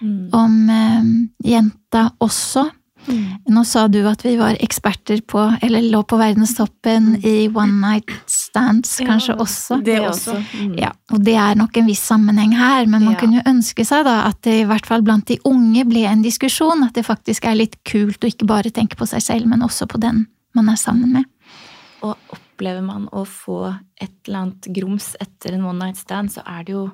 [0.00, 0.16] mm.
[0.36, 1.12] om eh,
[1.52, 2.68] jenta også.
[3.06, 3.24] Mm.
[3.54, 7.26] Nå sa du at vi var eksperter på, eller lå på verdenstoppen mm.
[7.26, 9.80] i one night stands kanskje ja, også.
[9.86, 10.36] Det også.
[10.60, 10.74] Mm.
[10.80, 13.20] Ja, og det er nok en viss sammenheng her, men man ja.
[13.20, 16.24] kunne jo ønske seg da at det i hvert fall blant de unge ble en
[16.24, 19.64] diskusjon, at det faktisk er litt kult å ikke bare tenke på seg selv, men
[19.66, 21.28] også på den man er sammen med.
[22.06, 23.60] Og opplever man å få
[24.00, 26.88] et eller annet grums etter en one night stand, så er det jo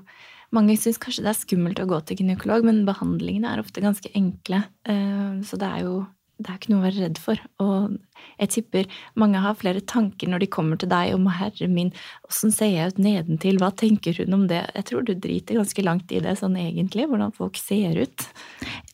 [0.53, 4.11] mange syns kanskje det er skummelt å gå til gynekolog, men behandlingene er ofte ganske
[4.19, 4.65] enkle.
[4.88, 6.03] Eh, så det er jo
[6.43, 7.41] det er ikke noe å være redd for.
[7.62, 7.93] Og
[8.41, 8.88] jeg tipper
[9.19, 11.93] mange har flere tanker når de kommer til deg om 'herre min,
[12.27, 14.62] åssen ser jeg ut nedentil', hva tenker hun om det?
[14.75, 18.27] Jeg tror du driter ganske langt i det sånn egentlig, hvordan folk ser ut.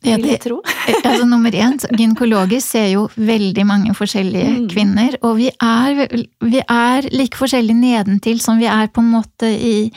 [0.05, 0.61] Ja, det, tro.
[1.03, 4.69] altså Nummer én, gynekologer ser jo veldig mange forskjellige mm.
[4.69, 6.05] kvinner, og vi er,
[6.41, 9.91] vi er like forskjellige nedentil som vi er på en måte i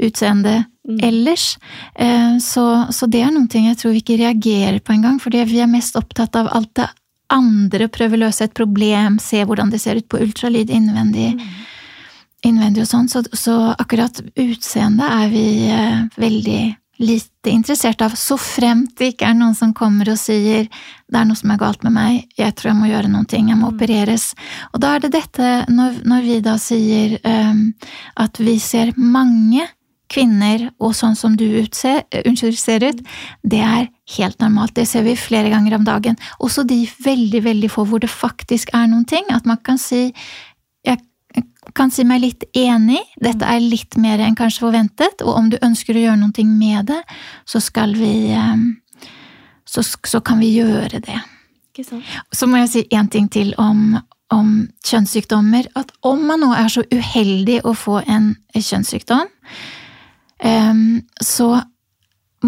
[0.00, 1.02] utseende mm.
[1.06, 1.52] ellers.
[1.94, 5.44] Eh, så, så, det er noen ting jeg tror vi ikke reagerer på engang, fordi
[5.50, 6.88] vi er mest opptatt av alt det
[7.30, 11.32] andre, prøve å løse et problem, se hvordan det ser ut på ultralyd innvendig.
[11.38, 11.46] Mm.
[12.50, 16.60] Innvendig og sånn, så, så, akkurat utseendet er vi eh, veldig
[17.00, 21.24] lite interessert av, så fremt det ikke er noen som kommer og sier det er
[21.28, 23.70] noe som er galt med meg, jeg tror jeg må gjøre noen ting, jeg må
[23.70, 23.76] mm.
[23.76, 24.26] opereres.
[24.74, 27.62] Og da er det dette, når, når vi da sier um,
[28.20, 29.64] at vi ser mange
[30.10, 33.00] kvinner og sånn som du utser, unnskyld, ser ut,
[33.46, 34.74] det er helt normalt.
[34.76, 36.18] Det ser vi flere ganger om dagen.
[36.42, 39.28] Også de veldig, veldig få hvor det faktisk er noen ting.
[39.30, 40.08] At man kan si
[40.86, 41.44] jeg
[41.76, 45.58] kan si meg litt enig, dette er litt mer enn kanskje forventet, og om du
[45.62, 47.02] ønsker å gjøre noe med det,
[47.46, 48.80] så skal vi ehm,
[49.70, 51.18] så, så kan vi gjøre det.
[52.34, 54.00] Så må jeg si én ting til om,
[54.34, 54.48] om
[54.86, 55.70] kjønnssykdommer.
[55.78, 59.30] At om man nå er så uheldig å få en kjønnssykdom,
[61.20, 61.50] så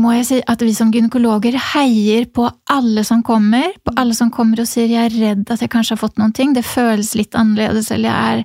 [0.01, 4.31] må jeg si at vi som gynekologer heier på alle som kommer, på alle som
[4.33, 7.15] kommer og sier 'jeg er redd at jeg kanskje har fått noen ting', det føles
[7.15, 8.45] litt annerledes, eller jeg er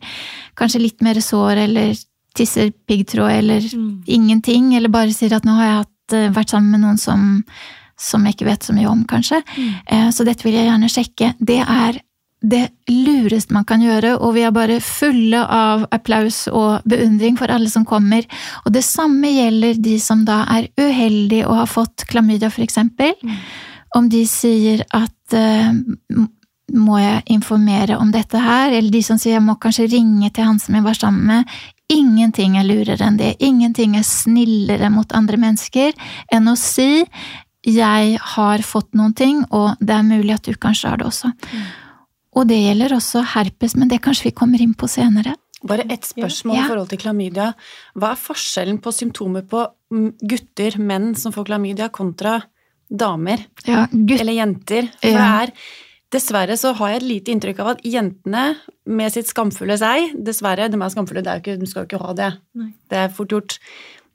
[0.57, 1.95] kanskje litt mer sår, eller
[2.35, 4.03] tisser piggtråd eller mm.
[4.07, 7.43] ingenting, eller bare sier at nå har jeg hatt, eh, vært sammen med noen som,
[7.97, 9.41] som jeg ikke vet så mye om, kanskje.
[9.57, 9.73] Mm.
[9.87, 11.33] Eh, så dette vil jeg gjerne sjekke.
[11.39, 12.01] Det er
[12.41, 17.49] det lureste man kan gjøre, og vi er bare fulle av applaus og beundring for
[17.49, 18.27] alle som kommer.
[18.65, 23.15] Og det samme gjelder de som da er uheldige og har fått klamydia, for eksempel.
[23.23, 23.39] Mm.
[23.97, 25.73] Om de sier at uh,
[26.77, 30.45] må jeg informere om dette her, eller de som sier jeg må kanskje ringe til
[30.49, 31.57] han som jeg var sammen med.
[31.89, 33.33] Ingenting er lurere enn det.
[33.39, 35.95] Ingenting er snillere mot andre mennesker
[36.35, 37.07] enn å si
[37.67, 41.33] jeg har fått noen ting, og det er mulig at du kanskje har det også.
[41.33, 41.65] Mm.
[42.37, 45.33] Og det gjelder også herpes, men det kanskje vi kommer inn på senere.
[45.65, 46.65] Bare ett spørsmål ja.
[46.65, 47.47] i forhold til klamydia.
[47.97, 49.63] Hva er forskjellen på symptomer på
[50.21, 52.37] gutter, menn som får klamydia, kontra
[52.87, 53.47] damer?
[53.65, 54.91] Ja, eller jenter?
[55.01, 55.17] For ja.
[55.17, 55.53] det er
[56.07, 58.43] Dessverre så har jeg et lite inntrykk av at jentene
[58.87, 61.99] med sitt skamfulle seg Dessverre, de er skamfulle, det er ikke, de skal jo ikke
[61.99, 62.29] ha det.
[62.55, 62.69] Nei.
[62.87, 63.57] Det er fort gjort.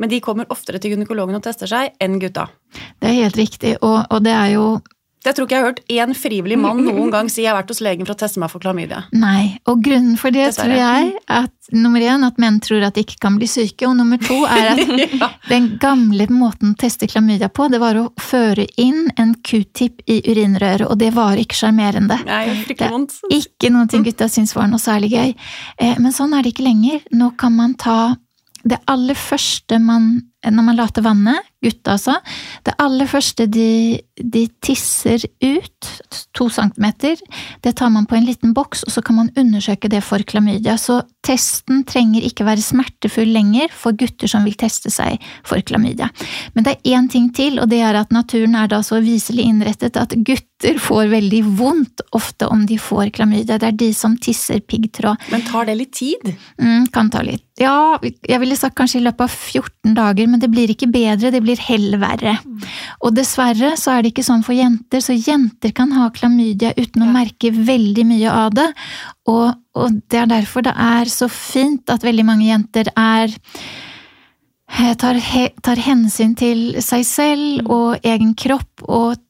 [0.00, 2.46] Men de kommer oftere til gynekologen og tester seg enn gutta.
[2.72, 4.64] Det er helt riktig, og, og det er jo
[5.30, 7.72] jeg tror ikke jeg har hørt én frivillig mann noen gang si jeg har vært
[7.74, 9.04] hos legen for å teste meg for klamydia.
[9.14, 10.72] Nei, og grunnen for det Dessverre.
[10.72, 13.96] tror jeg at nummer én at menn tror at de ikke kan bli syke, og
[14.00, 14.82] nummer to er at
[15.22, 15.30] ja.
[15.48, 20.18] den gamle måten å teste klamydia på, det var å føre inn en q-tip i
[20.26, 22.18] urinrøret, og det var ikke sjarmerende.
[22.26, 22.50] Er
[23.32, 25.32] ikke noe gutta syntes var noe særlig gøy.
[25.78, 27.02] Eh, men sånn er det ikke lenger.
[27.14, 28.14] Nå kan man ta
[28.62, 32.16] det aller første man Når man later vannet, gutta altså,
[32.66, 35.90] det aller første de, de, tisser ut,
[36.34, 37.20] to centimeter,
[37.62, 40.74] det tar man på en liten boks, og så kan man undersøke det for klamydia.
[40.80, 46.10] Så testen trenger ikke være smertefull lenger for gutter som vil teste seg for klamydia.
[46.56, 49.46] Men det er én ting til, og det er at naturen er da så viselig
[49.46, 53.58] innrettet at gutter får veldig vondt ofte om de får klamydia.
[53.58, 55.30] Det er de som tisser piggtråd.
[55.30, 56.34] Men tar det litt tid?
[56.58, 57.46] Mm, kan ta litt.
[57.60, 61.30] Ja, jeg ville sagt kanskje i løpet av 14 dager, men det blir ikke bedre,
[61.34, 62.34] det blir heller verre.
[63.04, 67.04] Og dessverre så er det ikke sånn for jenter, så jenter kan ha klamydia uten
[67.04, 68.68] å merke veldig mye av det.
[69.30, 74.94] Og, og det er derfor det er så fint at veldig mange jenter er eh,
[74.96, 75.18] Tar,
[75.60, 79.20] tar hensyn til seg selv og egen kropp og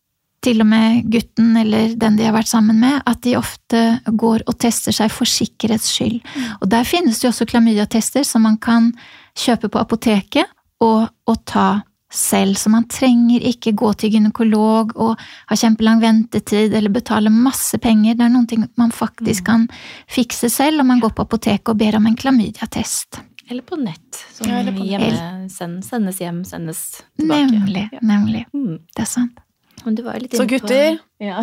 [0.42, 4.42] til og med gutten eller den de har vært sammen med, at de ofte går
[4.50, 6.18] og tester seg for sikkerhets skyld.
[6.22, 6.48] Mm.
[6.60, 8.90] Og der finnes det jo også klamydia-tester som man kan
[9.38, 10.50] kjøpe på apoteket
[10.82, 11.70] og, å ta
[12.12, 17.78] selv, så man trenger ikke gå til gynekolog og ha kjempelang ventetid eller betale masse
[17.80, 18.18] penger.
[18.18, 19.48] Det er noe man faktisk mm.
[19.48, 19.68] kan
[20.12, 23.22] fikse selv om man går på apoteket og ber om en klamydia-test.
[23.48, 26.84] Eller på nett, som ja, hjemme, sendes hjem, sendes
[27.18, 27.48] tilbake.
[27.50, 27.88] Nemlig.
[28.00, 28.44] nemlig.
[28.54, 28.78] Mm.
[28.94, 29.40] Det er sant.
[29.84, 30.96] Men du var litt Så gutter?
[30.98, 31.42] På, ja.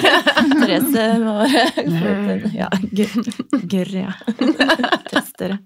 [0.60, 1.54] Therese var
[2.54, 2.68] Ja,
[3.62, 4.12] gørr, ja.
[5.10, 5.58] Testere.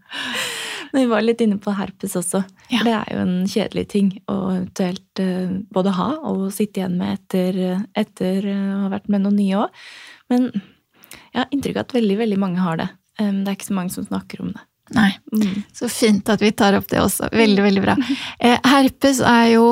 [0.93, 2.45] Men vi var litt inne på herpes også.
[2.69, 2.79] Ja.
[2.79, 7.01] For det er jo en kjedelig ting å eventuelt eh, både ha og sitte igjen
[7.01, 7.59] med etter,
[7.99, 9.83] etter eh, å ha vært med noen nye òg.
[10.31, 12.93] Men jeg har inntrykk av at veldig, veldig mange har det.
[13.19, 14.63] Det er ikke så mange som snakker om det.
[14.95, 15.11] Nei.
[15.33, 15.63] Mm.
[15.73, 17.31] Så fint at vi tar opp det også.
[17.33, 17.97] Veldig, veldig bra.
[18.39, 19.67] Eh, herpes er jo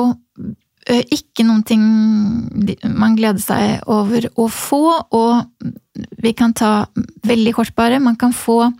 [0.89, 1.83] ikke noen ting
[2.91, 4.83] man gleder seg over å få,
[5.15, 5.69] og
[6.23, 6.85] vi kan ta
[7.27, 8.01] veldig kort bare.
[8.01, 8.73] Man kan få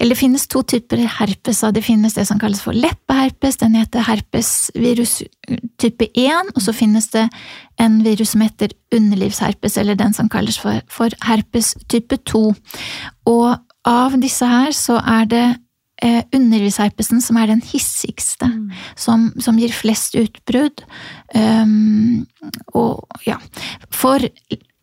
[0.00, 1.60] Eller det finnes to typer herpes.
[1.74, 3.56] Det finnes det som kalles for leppeherpes.
[3.58, 5.24] Den heter herpesvirus
[5.82, 7.24] type 1, og så finnes det
[7.82, 12.54] en virus som heter underlivsherpes, eller den som kalles for herpes type 2.
[13.26, 15.46] Og av disse her så er det
[16.02, 18.70] eh, underlivsherpesen som er den hissigste, mm.
[18.96, 20.84] som, som, gir flest utbrudd.
[21.34, 22.26] Um,
[22.78, 23.36] og ja
[23.92, 24.22] For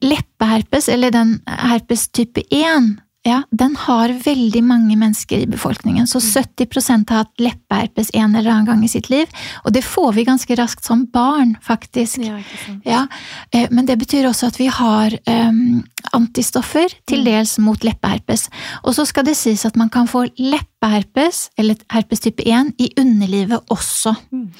[0.06, 2.96] leppeherpes, eller den herpes type 1,
[3.26, 6.06] ja, den har veldig mange mennesker i befolkningen.
[6.08, 7.06] Så 70 mm.
[7.10, 9.32] har hatt leppeherpes en eller annen gang i sitt liv.
[9.66, 12.22] Og det får vi ganske raskt som barn, faktisk.
[12.22, 12.38] Ja,
[12.86, 13.02] ja,
[13.50, 15.82] eh, men det betyr også at vi har um,
[16.14, 17.26] antistoffer, til mm.
[17.32, 18.46] dels mot leppeherpes.
[18.86, 22.92] Og så skal det sies at man kan få leppeherpes, eller herpes type 1, i
[23.02, 24.14] underlivet også.
[24.30, 24.52] Mm.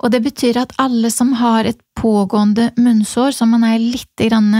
[0.00, 4.52] Og det betyr at alle som har et pågående munnsår som man er litt grann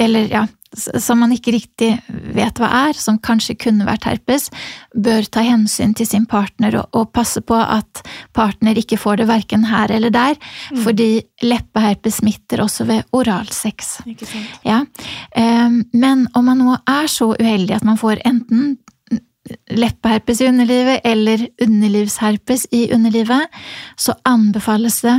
[0.00, 0.46] Eller ja,
[0.76, 4.48] som man ikke riktig vet hva er, som kanskje kunne vært herpes,
[4.92, 8.02] bør ta hensyn til sin partner og, og passe på at
[8.36, 10.82] partner ikke får det verken her eller der, mm.
[10.84, 11.08] fordi
[11.44, 13.98] leppeherpes smitter også ved oralsex.
[14.66, 14.82] Ja.
[15.36, 18.76] Ehm, men om man nå er så uheldig at man får enten
[19.72, 23.48] leppeherpes i underlivet eller underlivsherpes i underlivet,
[23.96, 25.16] så anbefales det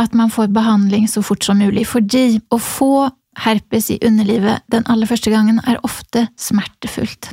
[0.00, 4.86] at man får behandling så fort som mulig, fordi å få herpes i underlivet den
[4.90, 7.30] aller første gangen er ofte smertefullt.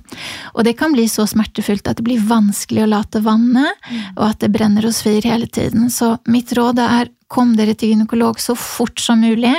[0.54, 4.42] Og det kan bli så smertefullt at det blir vanskelig å late vannet, og at
[4.44, 5.90] det brenner og svir hele tiden.
[5.94, 9.56] Så mitt råd er kom dere til gynekolog så fort som mulig.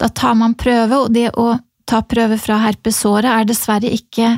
[0.00, 1.52] Da tar man prøve, og det å
[1.86, 4.36] ta prøve fra herpesåret er dessverre ikke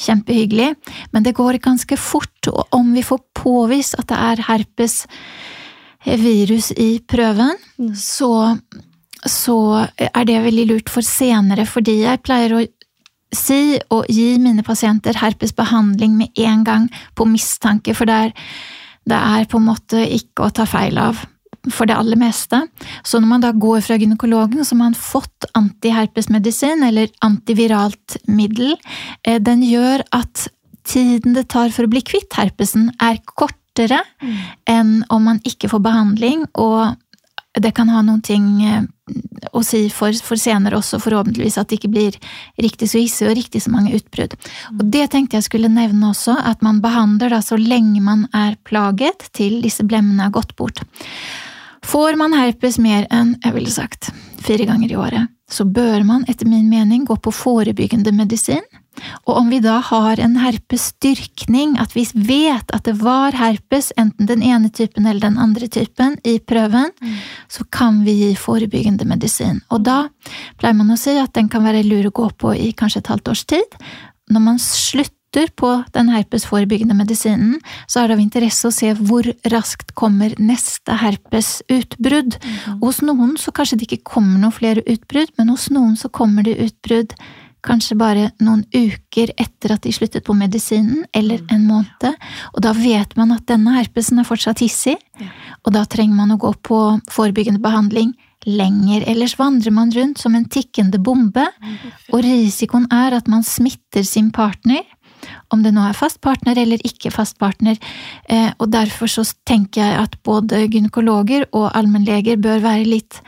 [0.00, 0.72] kjempehyggelig,
[1.14, 5.04] men det går ganske fort, og om vi får påvist at det er herpes
[6.06, 7.94] virus i prøven, mm.
[7.98, 8.32] så
[9.24, 12.64] så er det veldig lurt for senere, fordi jeg pleier å
[13.34, 18.34] si og gi mine pasienter herpesbehandling med en gang på mistanke, for det er,
[19.08, 21.24] det er på en måte ikke å ta feil av
[21.72, 22.60] for det aller meste.
[23.02, 28.76] Så når man da går fra gynekologen, så har man fått antiherpesmedisin, eller antiviralt middel.
[29.26, 30.46] Eh, den gjør at
[30.86, 34.36] tiden det tar for å bli kvitt herpesen, er kortere mm.
[34.70, 36.94] enn om man ikke får behandling, og
[37.62, 38.84] det kan ha noen ting eh,
[39.56, 42.18] å si for, for, senere også, forhåpentligvis, at det ikke blir
[42.60, 44.36] riktig så hissig og riktig så mange utbrudd.
[44.76, 48.58] Og det tenkte jeg skulle nevne også, at man behandler da så lenge man er
[48.68, 50.82] plaget, til disse blemmene er gått bort.
[51.86, 54.10] Får man herpes mer enn, jeg ville sagt,
[54.42, 58.64] fire ganger i året, så bør man etter min mening gå på forebyggende medisin.
[59.26, 64.28] Og om vi da har en herpesstyrkning, at vi vet at det var herpes, enten
[64.28, 67.16] den ene typen eller den andre typen, i prøven, mm.
[67.52, 69.62] så kan vi gi forebyggende medisin.
[69.70, 70.06] Og da
[70.60, 73.12] pleier man å si at den kan være lur å gå på i kanskje et
[73.12, 73.78] halvt års tid.
[74.32, 77.58] Når man slutter på den herpesforebyggende medisinen,
[77.90, 82.38] så er det av interesse å se hvor raskt kommer neste herpesutbrudd.
[82.40, 82.78] Mm.
[82.80, 86.46] Hos noen så kanskje det ikke kommer noen flere utbrudd, men hos noen så kommer
[86.46, 87.12] det utbrudd
[87.66, 92.06] kanskje bare noen uker etter at de sluttet på medisinen, eller en måned.
[92.54, 94.96] Og da vet man at denne herpesen er fortsatt hissig,
[95.64, 96.80] og da trenger man å gå på
[97.12, 98.14] forebyggende behandling
[98.46, 101.46] lenger, ellers vandrer man rundt som en tikkende bombe,
[102.12, 104.84] og risikoen er at man smitter sin partner,
[105.50, 107.78] om det nå er fast partner eller ikke fast partner.
[108.28, 113.18] Eh, og derfor så tenker jeg at både gynekologer og allmennleger bør være litt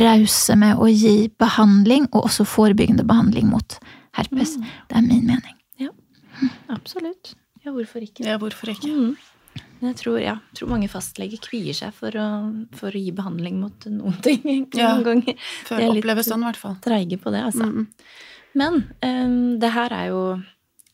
[0.00, 3.78] rause med å gi behandling, og også forebyggende behandling mot
[4.18, 4.56] herpes.
[4.58, 4.68] Mm.
[4.88, 5.56] Det er min mening.
[5.82, 5.92] Ja,
[6.72, 7.34] absolutt.
[7.62, 8.26] Ja, hvorfor ikke?
[8.26, 8.90] Ja, hvorfor ikke?
[8.90, 9.16] Mm.
[9.82, 12.26] Jeg tror, ja, jeg tror, mange fastleger kvier seg for å,
[12.78, 14.42] for å, gi behandling mot noen ting.
[14.78, 15.48] Ja, noen ganger.
[15.68, 16.76] For å oppleves sånn, i hvert fall.
[16.84, 17.68] Treige på det, altså.
[17.68, 17.88] Mm.
[18.56, 20.22] Men um, det her er jo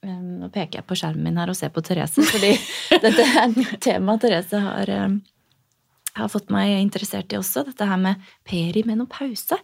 [0.03, 2.57] nå peker jeg på skjermen min her og ser på Therese, fordi
[3.05, 4.91] dette er et tema Therese har,
[6.19, 7.67] har, fått meg interessert i også.
[7.69, 9.59] Dette her med perimenopause.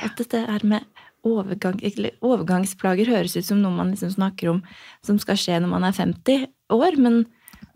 [0.00, 0.86] At dette er med
[1.26, 1.80] overgang,
[2.24, 4.62] overgangsplager høres ut som noe man liksom snakker om
[5.06, 6.96] som skal skje når man er 50 år.
[7.00, 7.24] Men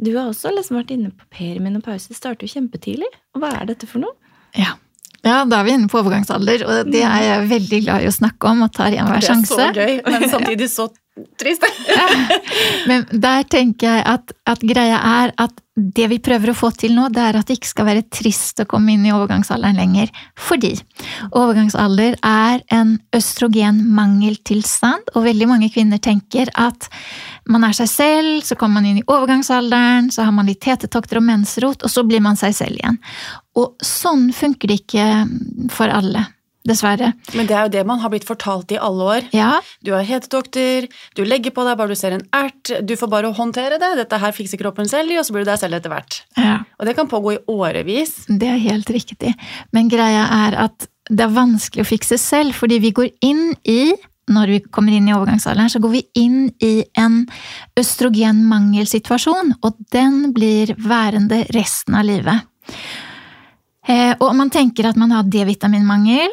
[0.01, 2.13] du har også liksom vært inne på perimenopause.
[2.13, 3.11] Det starter jo kjempetidlig.
[3.35, 4.17] Og hva er dette for noe?
[4.55, 4.77] Ja,
[5.25, 8.13] ja, da er vi inne på overgangsalder, og det er jeg veldig glad i å
[8.13, 8.67] snakke om.
[8.67, 9.57] og tar hver sjanse.
[9.57, 10.89] Det er så gøy, men samtidig så
[11.39, 11.65] trist.
[12.89, 16.95] Men der tenker jeg at, at, greia er at det vi prøver å få til
[16.95, 20.13] nå, det er at det ikke skal være trist å komme inn i overgangsalderen lenger.
[20.39, 20.73] Fordi
[21.31, 26.89] overgangsalder er en østrogenmangeltilstand, og veldig mange kvinner tenker at
[27.51, 31.19] man er seg selv, så kommer man inn i overgangsalderen, så har man litt hetetokter
[31.21, 33.03] og mensrot, og så blir man seg selv igjen.
[33.59, 35.11] Og sånn funker det ikke
[35.75, 36.29] for alle.
[36.65, 37.11] Dessverre.
[37.37, 39.27] Men det er jo det man har blitt fortalt i alle år.
[39.37, 39.59] Ja.
[39.85, 43.35] Du har hetedoktor, du legger på deg bare du ser en ert, du får bare
[43.37, 46.23] håndtere det, dette her fikser kroppen selv og så blir du deg selv etter hvert.
[46.41, 46.63] Ja.
[46.81, 48.17] Og det kan pågå i årevis.
[48.29, 49.35] Det er helt riktig.
[49.77, 53.93] Men greia er at det er vanskelig å fikse selv, fordi vi går inn i
[54.33, 57.27] når vi kommer inn i overgangsalderen, så går vi inn i en
[57.77, 62.49] østrogenmangelsituasjon, og den blir værende resten av livet.
[63.87, 66.33] Eh, om man tenker at man har D-vitaminmangel.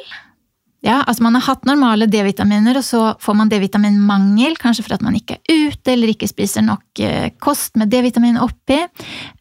[0.82, 5.04] Ja, altså Man har hatt normale D-vitaminer, og så får man D-vitaminmangel, kanskje for at
[5.06, 8.80] man ikke er ute eller ikke spiser nok eh, kost med D-vitamin oppi.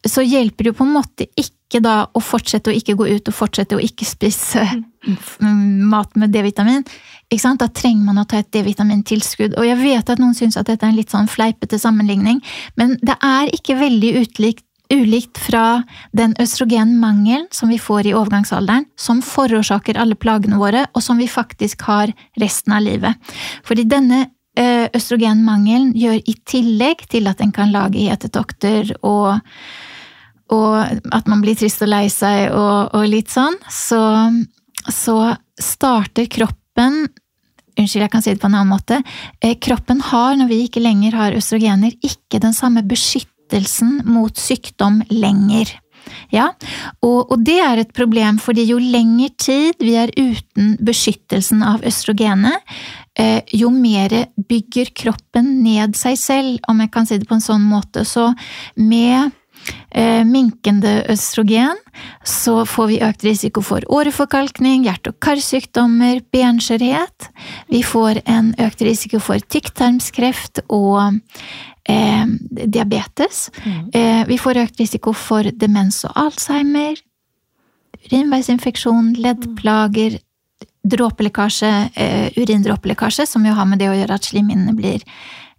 [0.05, 3.31] Så hjelper det jo på en måte ikke da å fortsette å ikke gå ut
[3.31, 4.67] og fortsette å ikke spise
[5.89, 6.85] mat med D-vitamin.
[7.31, 9.55] Da trenger man å ta et D-vitamintilskudd.
[9.57, 12.43] Og jeg vet at noen syns at dette er en litt sånn fleipete sammenligning,
[12.77, 18.85] men det er ikke veldig utlikt ulikt fra den østrogenmangelen som vi får i overgangsalderen,
[18.99, 23.33] som forårsaker alle plagene våre, og som vi faktisk har resten av livet.
[23.67, 24.25] Fordi denne
[24.57, 29.39] eh, østrogenmangelen gjør i tillegg til at den kan lage hetetokter og,
[30.51, 30.77] og
[31.15, 34.03] at man blir trist og lei seg og, og litt sånn, så,
[34.89, 35.17] så
[35.61, 37.05] starter kroppen
[37.79, 38.97] Unnskyld, jeg kan si det på en annen måte.
[39.39, 44.37] Eh, kroppen har, når vi ikke lenger har østrogener, ikke den samme beskyttelsen beskyttelsen mot
[44.37, 45.79] sykdom lenger.
[46.31, 46.49] Ja,
[47.03, 51.83] og, og, det er et problem, fordi jo lengre tid vi er uten beskyttelsen av
[51.85, 52.63] østrogenet,
[53.19, 57.45] eh, jo mer bygger kroppen ned seg selv, om jeg kan si det på en
[57.45, 58.03] sånn måte.
[58.03, 58.31] Så
[58.75, 59.29] med
[59.93, 61.77] eh, minkende østrogen
[62.25, 67.29] så får vi økt risiko for åreforkalkning, hjerte- og karsykdommer, benskjørhet.
[67.69, 71.21] Vi får en økt risiko for tykktarmskreft og
[71.89, 73.49] eh, diabetes.
[73.65, 73.89] Mm.
[73.93, 76.99] Eh, vi får økt risiko for demens og alzheimer,
[78.05, 80.19] urinveisinfeksjon, leddplager,
[80.83, 85.03] dråpelekkasje, eh, urindråpelekkasje, som jo har med det å gjøre at slimhinnene blir,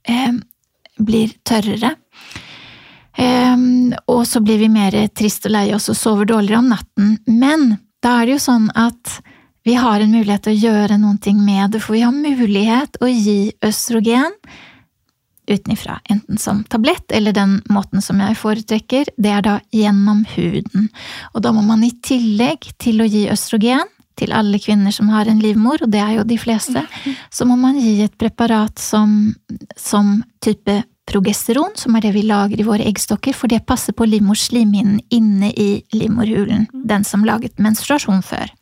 [0.04, 0.32] eh,
[0.98, 1.96] blir tørrere.
[3.18, 7.18] Um, og så blir vi mer trist og lei oss og sover dårligere om natten.
[7.26, 9.20] Men da er det jo sånn at
[9.64, 12.96] vi har en mulighet til å gjøre noen ting med det, for vi har mulighet
[13.04, 14.32] å gi østrogen
[15.50, 20.88] utenifra, enten som tablett eller den måten som jeg foretrekker, det er da gjennom huden.
[21.34, 23.88] Og da må man i tillegg til å gi østrogen
[24.18, 26.84] til alle kvinner som har en livmor, og det er jo de fleste,
[27.36, 29.32] så må man gi et preparat som,
[29.76, 34.06] som type progesteron, som er det vi lager i våre eggstokker, for det passer på
[34.06, 38.52] livmorslimhinnen inne i livmorhulen, den som laget menstruasjon før.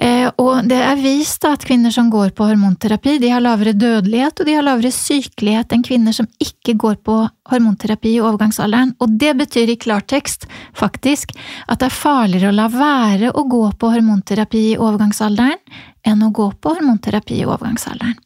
[0.00, 4.40] Eh, og det er vist at kvinner som går på hormonterapi, de har lavere dødelighet
[4.40, 7.16] og de har lavere sykelighet enn kvinner som ikke går på
[7.50, 8.94] hormonterapi i overgangsalderen.
[9.04, 10.46] Og det betyr i klartekst
[10.78, 11.34] faktisk
[11.66, 15.60] at det er farligere å la være å gå på hormonterapi i overgangsalderen
[16.08, 18.16] enn å gå på hormonterapi i overgangsalderen.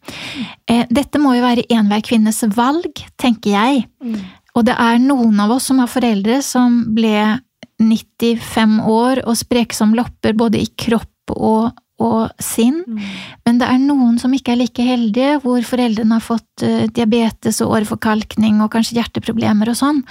[0.71, 3.89] Eh, dette må jo være enhver kvinnes valg, tenker jeg.
[3.99, 4.21] Mm.
[4.55, 7.41] Og det er noen av oss som har foreldre som ble
[7.83, 11.73] 95 år og spreke som lopper både i kropp og,
[12.03, 12.83] og sinn.
[12.87, 13.01] Mm.
[13.47, 17.63] Men det er noen som ikke er like heldige, hvor foreldrene har fått uh, diabetes
[17.65, 20.03] og åreforkalkning og kanskje hjerteproblemer og sånn.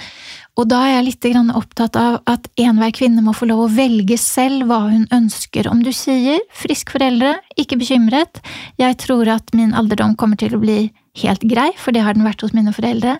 [0.54, 1.26] Og da er jeg litt
[1.58, 5.66] opptatt av at enhver kvinne må få lov å velge selv hva hun ønsker.
[5.66, 8.38] Om du sier 'frisk foreldre, ikke bekymret',
[8.78, 10.92] jeg tror at min alderdom kommer til å bli
[11.22, 13.18] helt grei, for det har den vært hos mine foreldre,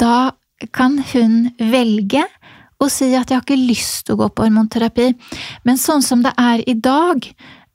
[0.00, 0.32] da
[0.72, 2.24] kan hun velge
[2.82, 5.12] og si at jeg har ikke lyst til å gå på hormonterapi.
[5.64, 7.26] Men sånn som det er i dag,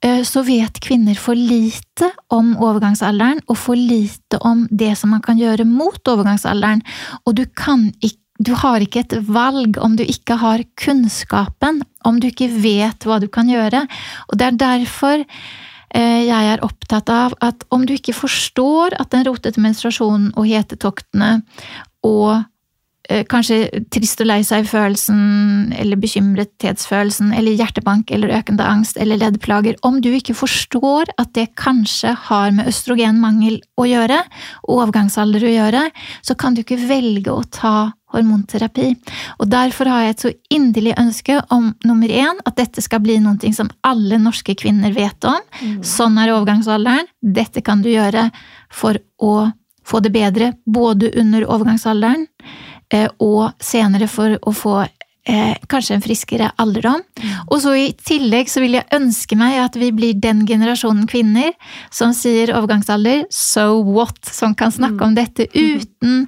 [0.04, 5.24] eh, så vet kvinner for lite om overgangsalderen, og for lite om det som man
[5.24, 6.82] kan gjøre mot overgangsalderen.
[7.26, 12.30] Og du ikke du har ikke et valg om du ikke har kunnskapen, om du
[12.30, 13.84] ikke vet hva du kan gjøre.
[14.30, 19.12] Og det er derfor eh, jeg er opptatt av at om du ikke forstår at
[19.12, 21.42] den rotete menstruasjonen og hetetoktene
[22.06, 22.46] og
[23.30, 29.98] kanskje trist og lei seg-følelsen, eller bekymrethetsfølelsen, eller hjertebank, eller økende angst, eller leddplager, om
[30.02, 34.20] du ikke forstår at det kanskje har med østrogenmangel å gjøre,
[34.66, 35.86] og overgangsalder å gjøre,
[36.22, 38.88] så kan du ikke velge å ta hormonterapi.
[39.38, 43.20] Og Derfor har jeg et så inderlig ønske om nummer én, at dette skal bli
[43.22, 45.38] noe som alle norske kvinner vet om.
[45.60, 45.78] Mm.
[45.86, 47.10] Sånn er overgangsalderen.
[47.22, 48.28] Dette kan du gjøre
[48.70, 49.50] for å
[49.86, 52.69] få det bedre, både under overgangsalderen Eh,
[53.18, 57.02] og senere for å få eh, kanskje en friskere alderdom.
[57.20, 57.36] Mm.
[57.48, 61.52] Og så i tillegg så vil jeg ønske meg at vi blir den generasjonen kvinner
[61.94, 65.06] som sier overgangsalder, so what, som kan snakke mm.
[65.08, 66.26] om dette uten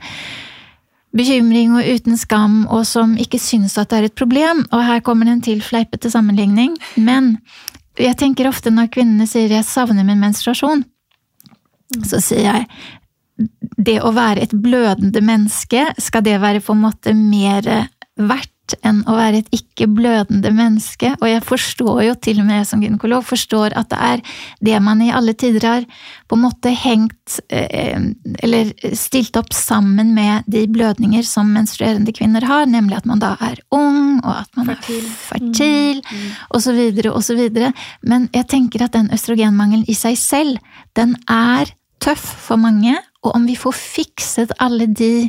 [1.13, 4.65] bekymring og uten skam, og som ikke syns at det er et problem.
[4.73, 6.79] Og her kommer det en til fleipete sammenligning.
[6.97, 7.37] Men
[8.01, 10.85] jeg tenker ofte når kvinnene sier 'jeg savner min menstruasjon',
[11.97, 12.05] mm.
[12.09, 12.67] så sier jeg
[13.78, 17.68] det å være et blødende menneske, skal det være på en måte mer
[18.20, 18.51] verdt
[18.86, 21.12] enn å være et ikke-blødende menneske?
[21.18, 24.22] Og jeg forstår jo til og med som gynekolog forstår at det er
[24.64, 25.86] det man i alle tider har
[26.30, 27.99] på en måte hengt eh,
[28.45, 33.34] eller stilt opp sammen med de blødninger som menstruerende kvinner har, nemlig at man da
[33.45, 35.05] er ung, og at man fertil.
[35.05, 36.24] er fertil, mm.
[36.24, 36.34] mm.
[36.57, 36.82] osv.,
[37.12, 37.45] osv.
[38.09, 40.61] Men jeg tenker at den østrogenmangelen i seg selv,
[40.97, 45.29] den er tøff for mange, og om vi får fikset alle de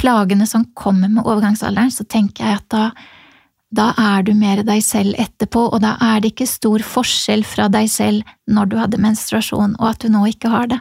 [0.00, 2.82] plagene som kommer med overgangsalderen, så tenker jeg at da,
[3.72, 7.70] da er du mer deg selv etterpå, og da er det ikke stor forskjell fra
[7.72, 10.80] deg selv når du hadde menstruasjon, og at du nå ikke har det.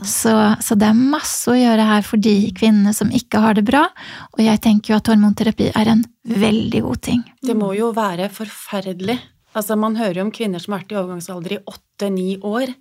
[0.00, 0.32] Så,
[0.64, 3.84] så, det er masse å gjøre her for de kvinnene som ikke har det bra,
[4.32, 7.26] og jeg tenker jo at hormonterapi er en veldig god ting.
[7.44, 9.18] Det må jo være forferdelig.
[9.54, 12.72] Altså, man hører jo om kvinner som har vært i overgangsalder i åtte-ni år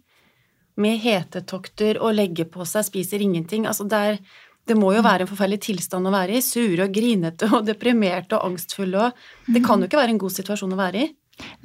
[0.79, 3.67] med hetetokter og legger på seg, spiser ingenting.
[3.69, 4.21] Altså det, er,
[4.69, 6.45] det må jo være en forferdelig tilstand å være i.
[6.45, 10.37] Sure og grinete og deprimerte og angstfulle og Det kan jo ikke være en god
[10.37, 11.11] situasjon å være i.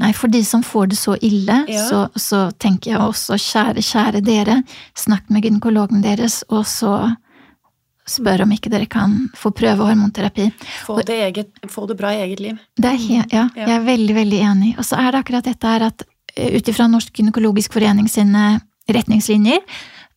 [0.00, 1.82] Nei, for de som får det så ille, ja.
[1.84, 4.62] så, så, tenker jeg også, kjære, kjære dere,
[4.96, 6.94] snakk med gynekologen deres, og så,
[8.08, 10.48] spør om ikke dere kan få prøve hormonterapi.
[10.86, 12.62] Få det, eget, få det bra i eget liv.
[12.76, 14.70] Det helt, ja, jeg er veldig, veldig enig.
[14.78, 18.46] Og så er det akkurat dette her at eh, ut ifra Norsk gynekologisk forening sine
[18.88, 19.60] retningslinjer,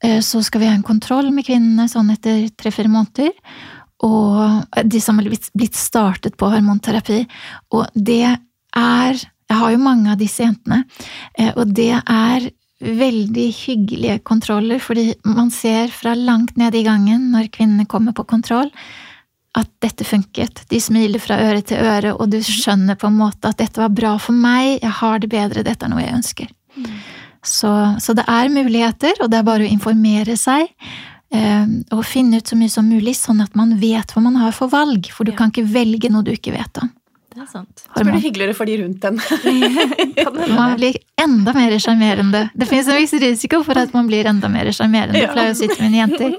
[0.04, 3.34] eh, så skal vi ha en kontroll med kvinnene sånn etter tre-fire måneder.
[4.02, 7.26] Og de som har blitt startet på hormonterapi.
[7.78, 8.26] Og det
[8.76, 10.86] er Jeg har jo mange av disse jentene,
[11.38, 12.46] eh, og det er
[12.80, 18.24] veldig hyggelige kontroller, fordi man ser fra langt nede i gangen når kvinnene kommer på
[18.24, 18.72] kontroll,
[19.60, 20.64] at dette funket.
[20.72, 23.92] De smiler fra øre til øre, og du skjønner på en måte at dette var
[23.92, 26.54] bra for meg, jeg har det bedre, dette er noe jeg ønsker.
[26.78, 26.96] Mm.
[27.44, 30.70] Så, så, det er muligheter, og det er bare å informere seg.
[31.34, 34.54] Eh, og finne ut så mye som mulig, sånn at man vet hva man har
[34.56, 35.10] for valg.
[35.16, 35.40] For du ja.
[35.40, 36.92] kan ikke velge noe du ikke vet om.
[37.32, 37.86] Det er sant.
[37.86, 39.20] Så blir det hyggeligere for de rundt den.
[40.60, 42.42] man blir enda mer sjarmerende.
[42.54, 45.32] Det finnes en viss risiko for at man blir enda mer sjarmerende, ja.
[45.32, 46.36] pleier å si til mine jenter.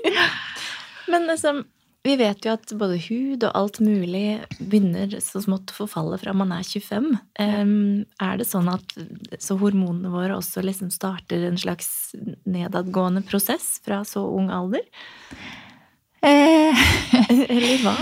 [1.12, 1.64] Men liksom,
[2.02, 6.34] vi vet jo at både hud og alt mulig begynner så smått å forfalle fra
[6.34, 7.12] man er 25.
[7.38, 7.74] Um,
[8.18, 8.96] er det sånn at
[9.38, 12.10] så hormonene våre også liksom starter en slags
[12.42, 14.82] nedadgående prosess fra så ung alder?
[16.22, 16.82] Eh,
[17.48, 17.94] Eller hva?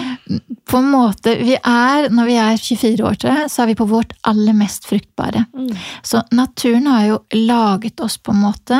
[0.68, 3.88] På en måte Vi er, når vi er 24 år, til, så er vi på
[3.90, 5.46] vårt aller mest fruktbare.
[5.56, 5.70] Mm.
[6.06, 8.78] Så naturen har jo laget oss på en måte,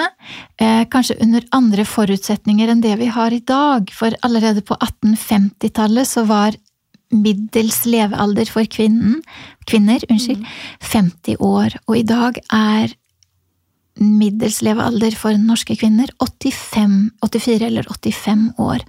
[0.60, 3.90] eh, kanskje under andre forutsetninger enn det vi har i dag.
[3.96, 6.58] For allerede på 1850-tallet så var
[7.10, 9.18] middels levealder for kvinnen,
[9.66, 10.44] kvinner unnskyld,
[10.84, 11.46] 50 mm.
[11.46, 11.74] år.
[11.88, 12.94] Og i dag er
[14.00, 18.84] middels levealder for norske kvinner 85, 84 eller 85 år.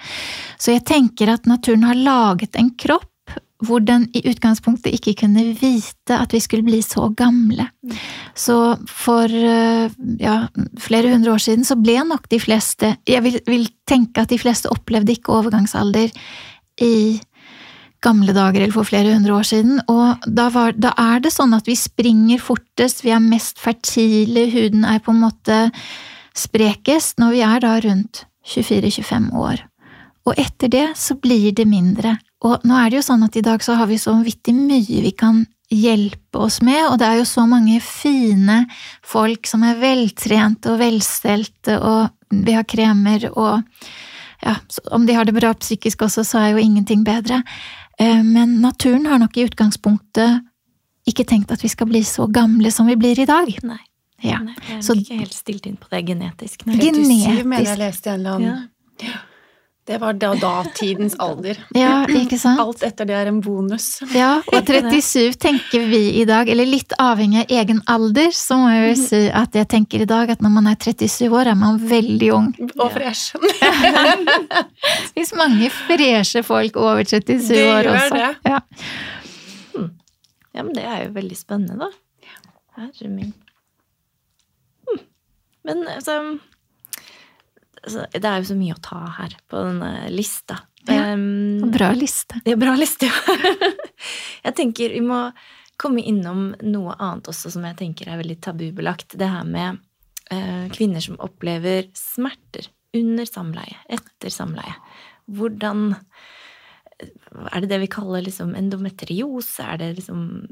[0.57, 3.07] Så jeg tenker at naturen har laget en kropp
[3.61, 7.67] hvor den i utgangspunktet ikke kunne vite at vi skulle bli så gamle.
[8.33, 8.55] Så
[8.89, 10.37] for ja,
[10.81, 14.39] flere hundre år siden så ble nok de fleste Jeg vil, vil tenke at de
[14.41, 16.09] fleste opplevde ikke overgangsalder
[16.81, 17.19] i
[18.01, 19.81] gamle dager eller for flere hundre år siden.
[19.91, 24.47] Og da, var, da, er det sånn at vi springer fortest, vi er mest fertile,
[24.53, 25.59] huden er på en måte
[26.37, 29.63] sprekest når vi er da rundt 24-25 år.
[30.29, 32.15] Og etter det så blir det mindre.
[32.45, 35.01] Og nå er det jo sånn at i dag så har vi så vittig mye
[35.05, 38.65] vi kan hjelpe oss med, og det er jo så mange fine
[39.07, 43.61] folk som er veltrente og velstelte, og vi har kremer og
[44.41, 44.55] ja,
[44.91, 47.43] om de har det bra psykisk også, så er jo ingenting bedre.
[48.01, 50.41] Eh, men naturen har nok i utgangspunktet
[51.09, 53.49] ikke tenkt at vi skal bli så gamle som vi blir i dag.
[53.65, 53.81] Nei.
[54.21, 54.39] Ja.
[54.41, 56.65] Nei jeg er så, ikke helt stilt inn på det genetisk.
[56.65, 57.45] Genetisk.
[57.45, 58.65] mener jeg leste en eller annen
[59.01, 59.19] ja.
[59.91, 61.57] Det var da datidens alder.
[61.75, 62.61] Ja, ikke sant?
[62.63, 63.97] Alt etter det er en bonus.
[64.15, 68.69] Ja, og 37 tenker vi i dag, eller litt avhengig av egen alder, så må
[68.71, 69.01] jeg jo mhm.
[69.09, 72.29] si at jeg tenker i dag at når man er 37 år, er man veldig
[72.37, 72.47] ung.
[72.77, 73.35] Og fresh.
[73.41, 78.15] det fins mange freshe folk over 37 det år også.
[78.15, 78.53] Det gjør det.
[78.53, 78.61] Ja.
[79.75, 79.91] Hmm.
[80.55, 81.91] ja, men det er jo veldig spennende, da.
[82.79, 83.35] Herre min.
[84.87, 85.03] Hmm.
[85.67, 86.21] Men Altså,
[87.81, 90.59] det er jo så mye å ta her på denne lista.
[90.89, 91.13] Ja,
[91.71, 92.41] bra liste.
[92.45, 93.35] Ja, bra liste, ja.
[94.45, 95.23] jeg tenker vi må
[95.81, 99.15] komme innom noe annet også som jeg tenker er veldig tabubelagt.
[99.17, 99.81] Det her med
[100.33, 104.75] uh, kvinner som opplever smerter under samleie, etter samleie.
[105.31, 105.93] Hvordan
[107.51, 109.63] Er det det vi kaller liksom endometriose?
[109.63, 110.47] Er det liksom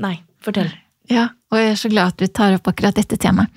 [0.00, 0.72] Nei, fortell.
[1.10, 3.50] Ja, og jeg er så glad at du tar opp akkurat dette temaet.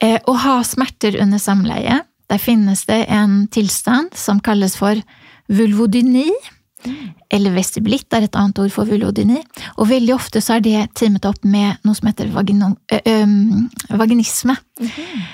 [0.00, 5.00] Eh, å ha smerter under samleie der finnes det en tilstand som kalles for
[5.48, 6.28] vulvodyni.
[7.32, 9.40] Eller vestibulitt er et annet ord for vulvodyni.
[9.80, 13.98] Og veldig ofte så er det teamet opp med noe som heter vagino, ø, ø,
[13.98, 14.56] vaginisme.
[14.80, 15.26] Mm -hmm.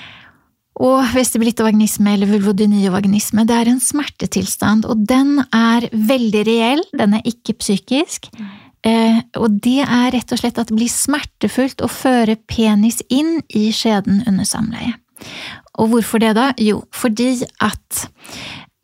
[0.75, 5.87] Og vestibulitt og vaginisme, eller vulvodyni og vaginisme, det er en smertetilstand, og den er
[5.93, 8.27] veldig reell, den er ikke psykisk.
[8.35, 8.45] Mm.
[8.85, 13.39] Eh, og det er rett og slett at det blir smertefullt å føre penis inn
[13.49, 14.93] i skjeden under samleie.
[15.81, 16.51] Og hvorfor det, da?
[16.61, 18.05] Jo, fordi at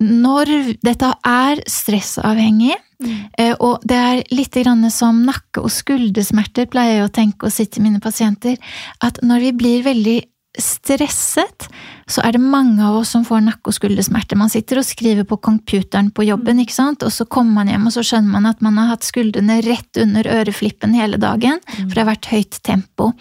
[0.01, 0.49] når
[0.81, 2.73] dette er stressavhengig,
[3.03, 3.19] mm.
[3.37, 4.57] Eh, og det er litt
[4.91, 8.57] som nakke- og skuldersmerter, pleier jeg å tenke og si til mine pasienter,
[9.01, 10.21] at når vi blir veldig
[10.59, 11.69] stresset,
[12.11, 14.35] så er det mange av oss som får nakke- og skuldersmerter.
[14.35, 17.03] Man sitter og skriver på computeren på jobben, ikke sant?
[17.03, 19.97] og så kommer man hjem og så skjønner man at man har hatt skuldrene rett
[19.97, 21.87] under øreflippen hele dagen, mm.
[21.87, 23.11] for det har vært høyt tempo.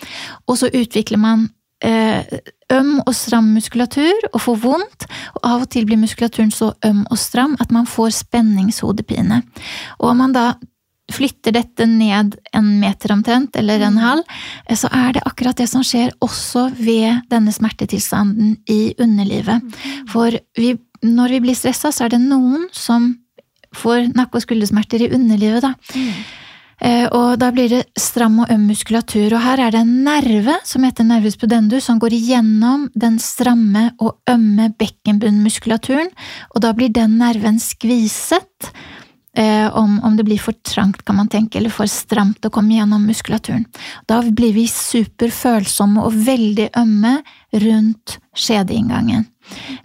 [0.49, 1.49] Og så utvikler man
[1.85, 5.07] øm og stram muskulatur og får vondt,
[5.37, 9.43] og av og til blir muskulaturen så øm og stram at man får spenningshodepine.
[9.99, 10.53] Og om man da
[11.11, 14.03] flytter dette ned en meter omtrent, eller en mm.
[14.05, 14.37] halv,
[14.69, 19.65] eh, så er det akkurat det som skjer også ved denne smertetilstanden i underlivet.
[19.65, 20.07] Mm.
[20.13, 23.15] For vi når vi blir stressa, så er det noen som
[23.77, 25.75] får nakke- og skuldersmerter i underlivet, da.
[25.95, 26.13] Mm.
[26.81, 30.57] Eh, og da blir det stram og øm muskulatur, og her er det en nerve
[30.65, 36.09] som heter nervus pudendus, som går igjennom den stramme og ømme bekkenbunnmuskulaturen,
[36.55, 38.73] og da blir den nerven skviset.
[39.39, 42.75] Eh, om, om, det blir for trangt, kan man tenke, eller for stramt å komme
[42.75, 43.63] gjennom muskulaturen.
[44.11, 47.21] Da blir vi superfølsomme og veldig ømme
[47.63, 49.29] rundt skjedeinngangen.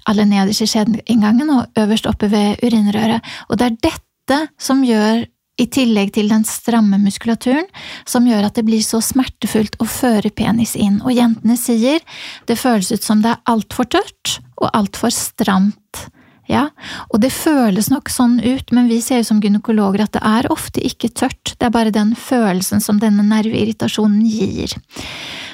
[0.09, 3.21] Aller nederst i skjedeinngangen og øverst oppe ved urinrøret.
[3.49, 5.27] Og det er dette som gjør
[5.61, 7.67] i tillegg til den stramme muskulaturen,
[8.07, 10.99] som gjør at det blir så smertefullt å føre penis inn.
[11.03, 12.03] Og jentene sier
[12.49, 16.09] det føles ut som det er altfor tørt og altfor stramt.
[16.45, 16.67] Ja,
[17.09, 20.45] og det føles nok sånn ut, men vi ser jo som gynekologer at det er
[20.53, 24.75] ofte ikke tørt, det er bare den følelsen som denne nerveirritasjonen gir.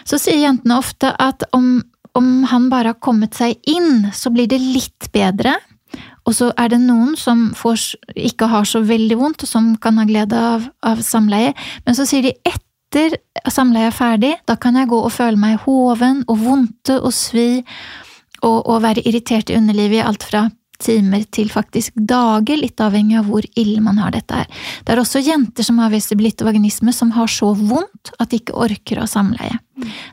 [0.04, 1.78] Så sier jentene ofte at om,
[2.18, 5.56] om han bare har kommet seg inn, så blir det litt bedre,
[6.32, 10.00] og så er det noen som får, ikke har så veldig vondt, og som kan
[10.00, 11.52] ha glede av, av samleie,
[11.86, 13.18] men så sier de etter
[13.52, 17.62] samleie er ferdig, da kan jeg gå og føle meg hoven og vondte og svi
[18.42, 20.48] og, og være irritert i underlivet i alt fra
[20.82, 24.62] timer til faktisk dager, litt avhengig av hvor ille man har dette her.
[24.86, 28.58] Det er også jenter som har vestibulitt vaginisme som har så vondt at de ikke
[28.58, 29.60] orker å ha samleie.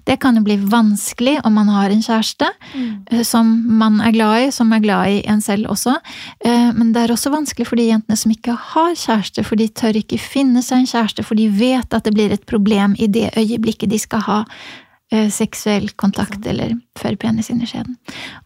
[0.08, 3.20] Det kan jo bli vanskelig om man har en kjæreste mm.
[3.26, 3.50] som
[3.80, 5.98] man er glad i, som er glad i en selv også,
[6.46, 9.68] eh, men det er også vanskelig for de jentene som ikke har kjæreste, for de
[9.68, 13.10] tør ikke finne seg en kjæreste, for de vet at det blir et problem i
[13.12, 14.87] det øyeblikket de skal ha Eh,
[15.32, 17.96] seksuell kontakt eller før penis inn i skjeden.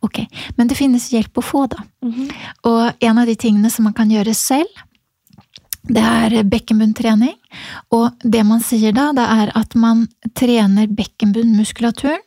[0.00, 0.20] Ok,
[0.56, 1.82] Men det finnes hjelp å få, da.
[2.04, 2.32] Mm -hmm.
[2.70, 4.68] Og en av de tingene som man kan gjøre selv,
[5.82, 7.34] det er bekkenbunntrening.
[7.90, 10.06] Og det man sier da, det er at man
[10.38, 12.22] trener bekkenbunnmuskulaturen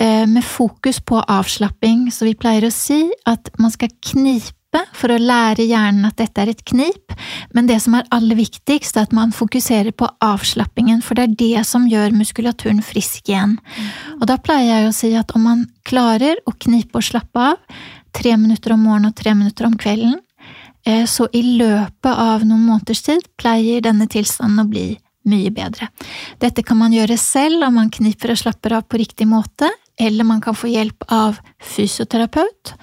[0.00, 2.08] eh, med fokus på avslapping.
[2.12, 4.57] Så vi pleier å si at man skal knipe
[4.96, 7.14] for å lære hjernen at dette er et knip,
[7.56, 11.36] men det som er aller viktigst, er at man fokuserer på avslappingen, for det er
[11.40, 13.56] det som gjør muskulaturen frisk igjen.
[14.18, 17.82] Og da pleier jeg å si at om man klarer å knipe og slappe av,
[18.12, 20.18] tre minutter om morgenen og tre minutter om kvelden,
[20.84, 24.88] eh, så i løpet av noen måneders tid pleier denne tilstanden å bli
[25.28, 25.90] mye bedre.
[26.40, 30.24] Dette kan man gjøre selv om man kniper og slapper av på riktig måte, eller
[30.24, 32.76] man kan få hjelp av fysioterapeut.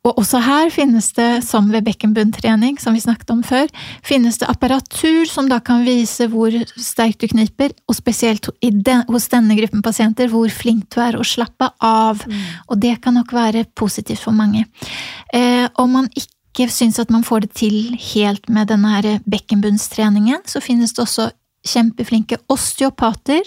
[0.00, 3.68] Og også her finnes det, som ved bekkenbunntrening, som vi snakket om før,
[4.06, 9.28] finnes det apparatur som da kan vise hvor sterkt du kniper, og spesielt den, hos
[9.32, 12.24] denne gruppen pasienter hvor flink du er å slappe av.
[12.24, 12.40] Mm.
[12.72, 14.64] Og det kan nok være positivt for mange.
[15.36, 20.64] Eh, om man ikke syns at man får det til helt med denne bekkenbunnstreningen, så
[20.64, 21.28] finnes det også
[21.68, 23.44] kjempeflinke osteopater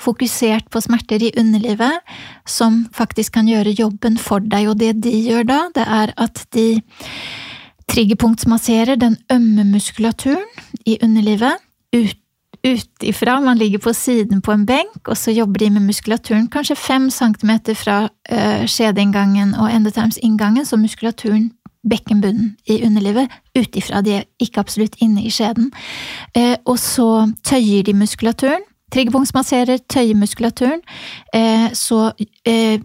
[0.00, 2.02] fokusert på smerter i underlivet,
[2.46, 6.44] som faktisk kan gjøre jobben for deg, og det de gjør da, det er at
[6.54, 6.68] de
[7.88, 10.46] triggerpunktsmasserer den ømme muskulaturen
[10.86, 11.62] i underlivet.
[11.96, 12.22] Ut
[12.66, 16.76] utifra, man ligger på siden på en benk, og så jobber de med muskulaturen kanskje
[16.76, 21.52] fem centimeter fra øh, skjedeinngangen og endetarmsinngangen, så muskulaturen
[21.90, 25.70] bekkenbunnen i underlivet utifra, de er ikke absolutt inne i skjeden.
[26.36, 28.64] Uh, og så tøyer de muskulaturen,
[28.96, 30.80] Triggerpunktsmasserer tøyemuskulaturen.
[31.36, 32.12] muskulaturen, så
[32.44, 32.80] eh,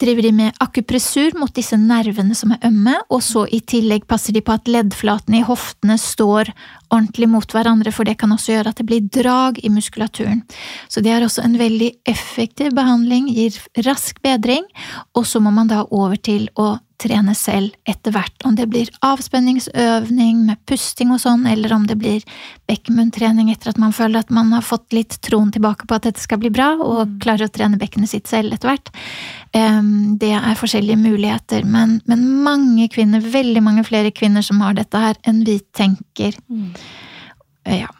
[0.00, 4.36] driver de med akupressur mot disse nervene som er ømme, og så i tillegg passer
[4.36, 6.52] de på at leddflatene i hoftene står
[6.90, 10.44] ordentlig mot hverandre, for det kan også gjøre at det blir drag i muskulaturen.
[10.88, 14.66] Så det er også en veldig effektiv behandling, gir rask bedring,
[15.14, 18.90] og så må man da over til å trene selv etter hvert, om det blir
[19.06, 22.24] avspenningsøvning med pusting og sånn, eller om det blir
[22.70, 26.22] bekkenbunntrening etter at man føler at man har fått litt troen tilbake på at dette
[26.22, 27.16] skal bli bra, og mm.
[27.24, 28.92] klarer å trene bekkenet sitt selv etter hvert.
[30.20, 35.00] Det er forskjellige muligheter, men, men, mange kvinner, veldig mange flere kvinner som har dette
[35.00, 36.36] her, enn vi tenker.
[36.52, 36.70] Mm.
[37.80, 37.90] Ja,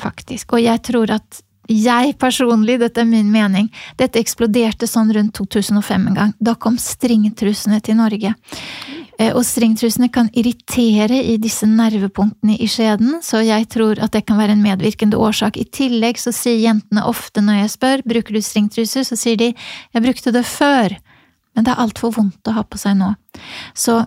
[0.00, 0.56] faktisk.
[0.56, 3.68] Og jeg tror at jeg personlig, dette er min mening,
[4.00, 6.32] dette eksploderte sånn rundt 2005 en gang.
[6.40, 8.32] Da kom stringtrusene til Norge.
[9.18, 14.24] Eh, og stringtrusene kan irritere i disse nervepunktene i skjeden, så jeg tror at det
[14.28, 15.58] kan være en medvirkende årsak.
[15.58, 19.50] I tillegg så sier jentene ofte når jeg spør bruker du stringtruser, så sier de
[19.52, 20.94] jeg brukte det før,
[21.54, 23.10] men det er altfor vondt å ha på seg nå.
[23.74, 24.04] Så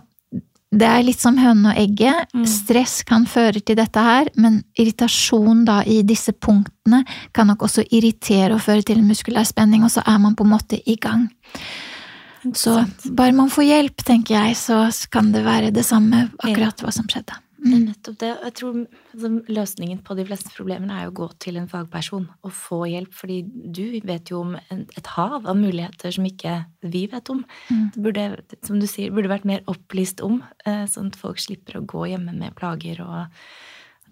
[0.72, 2.30] det er litt som hønen og egget.
[2.32, 2.46] Mm.
[2.48, 7.02] Stress kan føre til dette her, men irritasjon da i disse punktene
[7.36, 10.54] kan nok også irritere og føre til muskulær spenning, og så er man på en
[10.54, 11.28] måte i gang.
[12.56, 12.80] Så
[13.12, 17.06] bare man får hjelp, tenker jeg, så kan det være det samme akkurat hva som
[17.10, 17.36] skjedde.
[17.62, 18.30] Det er nettopp det.
[18.42, 22.54] Jeg tror altså, løsningen på de fleste problemene er å gå til en fagperson og
[22.58, 27.30] få hjelp, fordi du vet jo om et hav av muligheter som ikke vi vet
[27.30, 27.44] om.
[27.70, 27.84] Mm.
[27.94, 28.26] Det burde,
[28.66, 32.08] som du sier, burde vært mer opplyst om, eh, sånn at folk slipper å gå
[32.10, 33.30] hjemme med plager og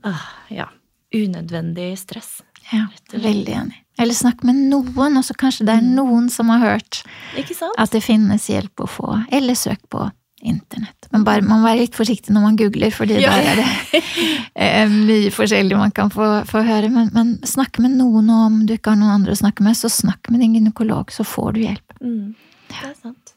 [0.06, 0.70] ah, ja,
[1.10, 2.38] unødvendig stress.
[2.70, 3.82] Ja, veldig enig.
[3.98, 5.92] Eller snakk med noen, og så kanskje det er mm.
[5.98, 7.02] noen som har hørt
[7.34, 9.10] at det finnes hjelp å få.
[9.34, 10.06] Eller søk på
[10.40, 11.08] internett.
[11.14, 13.32] Men bare, man må være litt forsiktig når man googler, fordi ja.
[13.36, 14.02] der er det
[14.66, 16.90] eh, mye forskjellig man kan få, få høre.
[16.92, 19.78] Men, men snakk med noen, og om du ikke har noen andre å snakke med,
[19.78, 21.98] så snakk med din gynekolog, så får du hjelp.
[22.00, 22.30] Mm,
[22.70, 23.34] det er sant.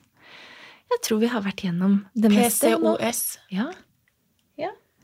[0.93, 2.75] Jeg tror vi har vært gjennom det meste.
[2.75, 3.23] PCOS.
[3.53, 3.71] Ja.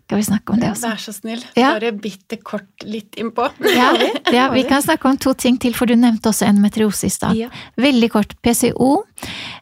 [0.10, 0.90] Skal vi snakke om det også?
[0.90, 1.42] Vær så snill.
[1.54, 1.68] Ja.
[1.76, 3.44] Bare bitte kort litt innpå.
[3.62, 3.92] Ja,
[4.34, 7.38] ja, vi kan snakke om to ting til, for du nevnte også endometriose i stad.
[7.38, 7.52] Ja.
[7.78, 8.34] Veldig kort.
[8.42, 9.04] PCO,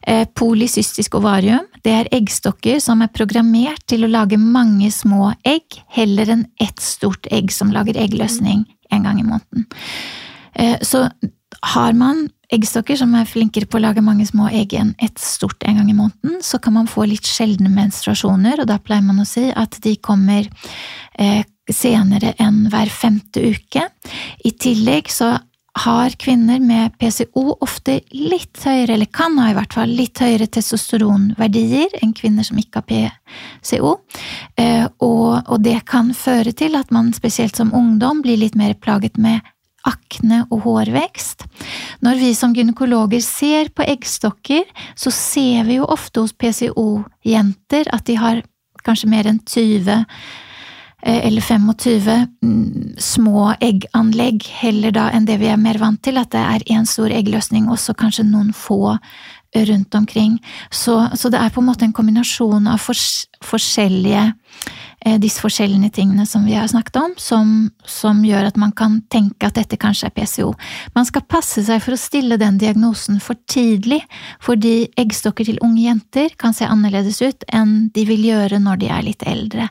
[0.08, 5.82] eh, polysystisk ovarium, det er eggstokker som er programmert til å lage mange små egg,
[5.92, 9.68] heller enn ett stort egg som lager eggløsning en gang i måneden.
[10.56, 11.10] Eh, så
[11.62, 15.64] har man eggstokker som er flinkere på å lage mange små egg enn ett stort
[15.68, 19.20] en gang i måneden, så kan man få litt sjeldne menstruasjoner, og da pleier man
[19.20, 20.48] å si at de kommer
[21.18, 23.84] eh, senere enn hver femte uke.
[24.48, 25.34] I tillegg så
[25.78, 30.48] har kvinner med PCO ofte litt høyere, eller kan ha i hvert fall litt høyere
[30.50, 33.92] testosteronverdier enn kvinner som ikke har PCO,
[34.56, 39.20] eh, og det kan føre til at man spesielt som ungdom blir litt mer plaget
[39.20, 39.44] med
[39.88, 41.46] akne og hårvekst.
[42.04, 44.66] Når vi som gynekologer ser på eggstokker,
[44.98, 48.44] så ser vi jo ofte hos PCO-jenter at de har
[48.86, 52.10] kanskje mer enn 20 eh, eller 25
[52.42, 56.68] mm, små egganlegg, heller da enn det vi er mer vant til, at det er
[56.78, 58.96] én stor eggløsning og så kanskje noen få
[59.56, 60.38] rundt omkring.
[60.70, 64.26] Så, så, det er på en måte en kombinasjon av fors forskjellige
[65.22, 69.46] disse forskjellige tingene som vi har snakket om, som, som, gjør at man kan tenke
[69.46, 70.50] at dette kanskje er PCO.
[70.96, 74.00] Man skal passe seg for å stille den diagnosen for tidlig,
[74.42, 78.92] fordi eggstokker til unge jenter kan se annerledes ut enn de vil gjøre når de
[78.92, 79.68] er litt eldre.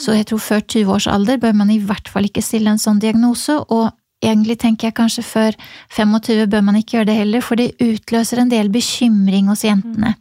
[0.00, 2.80] Så jeg tror før 20 års alder bør man i hvert fall ikke stille en
[2.80, 5.56] sånn diagnose, og egentlig tenker jeg kanskje før
[5.96, 10.14] 25 bør man ikke gjøre det heller, for det utløser en del bekymring hos jentene.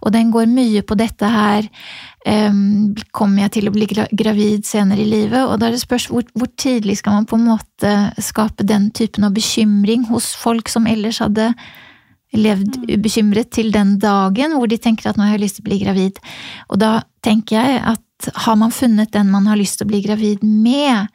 [0.00, 1.66] Og den går mye på dette her
[2.20, 5.40] Kommer jeg til å bli gravid senere i livet?
[5.40, 8.90] Og da er det spørs hvor, hvor, tidlig skal man på en måte skape den
[8.92, 11.48] typen av bekymring hos folk som ellers hadde
[12.36, 12.90] levd mm.
[12.94, 15.80] ubekymret til den dagen hvor de tenker at nå har jeg lyst til å bli
[15.80, 16.20] gravid.
[16.68, 16.92] Og da
[17.24, 21.08] tenker jeg at har man funnet den man har lyst til å bli gravid med,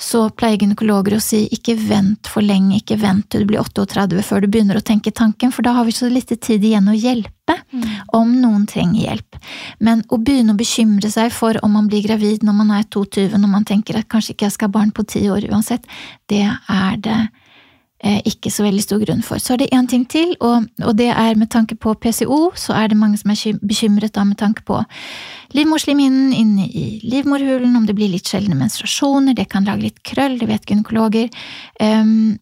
[0.00, 4.24] så pleier gynekologer å si ikke vent for lenge, ikke vent til du blir 38
[4.24, 6.96] før du begynner å tenke tanken, for da har vi så lite tid igjen å
[6.96, 7.84] hjelpe mm.
[8.16, 9.36] om noen trenger hjelp.
[9.78, 13.28] Men å begynne å bekymre seg for om man blir gravid når man er 22,
[13.36, 15.84] når man tenker at kanskje ikke jeg skal ha barn på ti år uansett,
[16.32, 17.20] det er det
[18.00, 19.40] ikke så veldig stor grunn for.
[19.42, 22.72] Så er det én ting til, og, og, det er med tanke på PCO, så
[22.78, 24.80] er det mange som er bekymret da med tanke på
[25.52, 30.38] livmorslimhinnen inne i livmorhulen, om det blir litt sjeldne menstruasjoner, det kan lage litt krøll,
[30.40, 31.28] det vet gynekologer.
[31.80, 32.38] Um,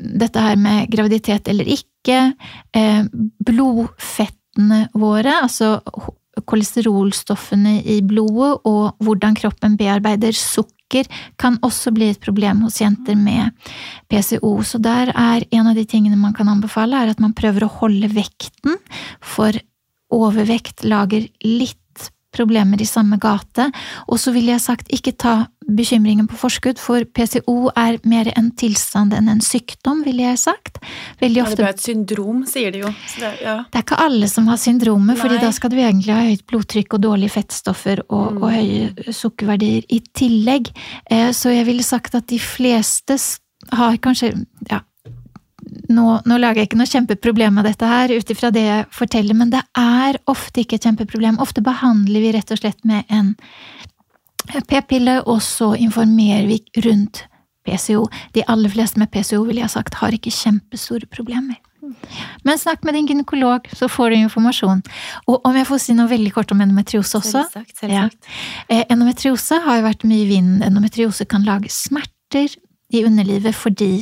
[0.00, 2.32] dette her med graviditet eller ikke,
[2.76, 3.10] um,
[3.44, 5.76] blodfettene våre, altså
[6.46, 11.06] kolesterolstoffene i blodet og hvordan kroppen bearbeider sukker sukker
[11.38, 13.50] kan også bli et problem hos jenter med
[14.08, 14.62] PCO.
[14.62, 17.74] Så der er en av de tingene man kan anbefale, er at man prøver å
[17.80, 18.78] holde vekten,
[19.20, 19.52] for
[20.10, 21.78] overvekt lager litt
[22.36, 23.70] problemer i samme gate.
[24.06, 28.52] Og så ville jeg sagt ikke ta bekymringen på forskudd, for PCO er mer en
[28.58, 30.78] tilstand enn en sykdom, ville jeg sagt.
[31.22, 31.58] Veldig ofte...
[31.58, 32.92] Det er et syndrom, sier de jo.
[33.16, 33.56] Det, ja.
[33.64, 36.98] det, er ikke alle som har syndromet, fordi da skal du egentlig ha høyt blodtrykk
[36.98, 38.42] og dårlige fettstoffer og, mm.
[38.42, 40.70] og høye sukkerverdier i tillegg.
[41.10, 43.18] Eh, så jeg ville sagt at de fleste
[43.74, 44.36] har kanskje
[44.70, 44.84] ja,
[45.66, 49.38] nå, nå, lager jeg ikke noe kjempeproblem av dette her, ut ifra det jeg forteller,
[49.38, 51.40] men det er ofte ikke et kjempeproblem.
[51.42, 53.34] Ofte behandler vi rett og slett med en
[54.70, 57.24] p-pille, og så informerer vi rundt
[57.66, 58.06] PCO.
[58.36, 61.58] De aller fleste med PCO vil jeg ha sagt, har ikke kjempestore problemer.
[62.42, 64.82] Men snakk med din gynekolog, så får du informasjon.
[65.30, 68.18] Og om jeg får si noe veldig kort om endometriose også Selvsagt, selvsagt.
[68.26, 68.74] Ja.
[68.74, 70.64] Eh, endometriose har jo vært mye i vinden.
[70.66, 72.50] Endometriose kan lage smerter
[72.94, 73.92] i underlivet fordi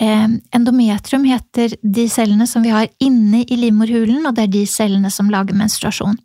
[0.00, 5.10] Endometrium heter de cellene som vi har inne i livmorhulen, og det er de cellene
[5.12, 6.16] som lager menstruasjon.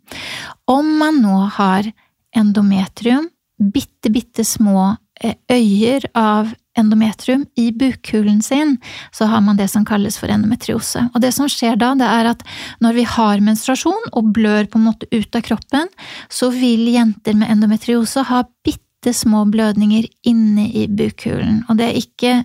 [0.70, 1.90] Om man nå har
[2.36, 3.28] endometrium,
[3.60, 8.76] bitte, bitte små eh, øyer av endometrium i bukhulen sin,
[9.12, 11.06] så har man det som kalles for endometriose.
[11.14, 12.44] Og det som skjer da, det er at
[12.84, 15.88] når vi har menstruasjon og blør på en måte ut av kroppen,
[16.28, 21.62] så vil jenter med endometriose ha bitte små blødninger inne i bukhulen.
[21.68, 22.38] Og det er ikke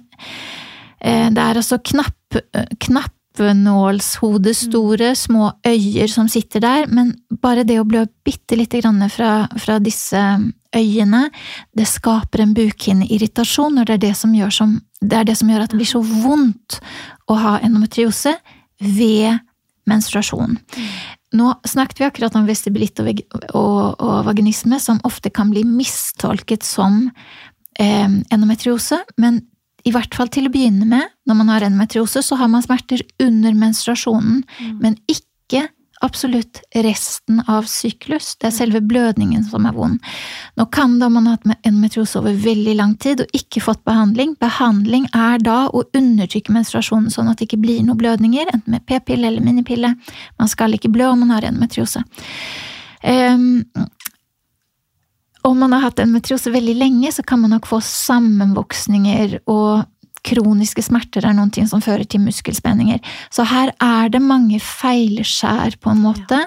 [1.02, 2.38] Det er altså knapp,
[2.80, 9.02] knapp knappenålshodestore små øyer som sitter der, men bare det å blø bitte lite grann
[9.10, 10.20] fra, fra, disse
[10.76, 11.30] øyene,
[11.74, 14.34] det skaper en bukhinneirritasjon, og det er det, som
[15.02, 16.80] det er det som gjør at det blir så vondt
[17.28, 18.36] å ha endometriose
[18.80, 19.40] ved
[19.88, 20.60] menstruasjon.
[21.34, 23.22] Nå snakket vi akkurat om vestibulitt og,
[23.56, 27.06] og, og, vaginisme, som ofte kan bli mistolket som
[27.80, 29.40] eh, endometriose, men
[29.86, 33.04] i hvert fall til å begynne med, når man har endometriose, så har man smerter
[33.24, 34.74] under menstruasjonen, mm.
[34.82, 35.68] men ikke
[36.02, 38.34] absolutt resten av syklus.
[38.42, 40.00] Det er selve blødningen som er vond.
[40.58, 44.34] Nå kan da man ha hatt endometriose over veldig lang tid og ikke fått behandling.
[44.42, 48.86] Behandling er da å undertrykke menstruasjonen sånn at det ikke blir noen blødninger, enten med
[48.90, 49.94] p-pille eller minipille.
[50.42, 52.04] Man skal ikke blø om man har endometriose.
[53.02, 53.64] Um,
[55.48, 59.88] om man har hatt endometriose veldig lenge, så kan man nok få sammenvoksninger, og
[60.28, 63.02] kroniske smerter er noe som fører til muskelspenninger.
[63.34, 66.44] Så her er det mange feilskjær, på en måte.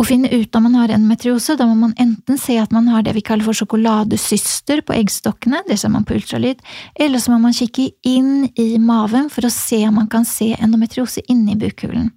[0.00, 3.04] Å finne ut om man har endometriose, da må man enten se at man har
[3.04, 6.62] det vi kaller for sjokoladesyster på eggstokkene, det ser man på ultralyd,
[6.96, 10.54] eller så må man kikke inn i maven for å se om man kan se
[10.56, 12.10] endometriose inni bukhulen.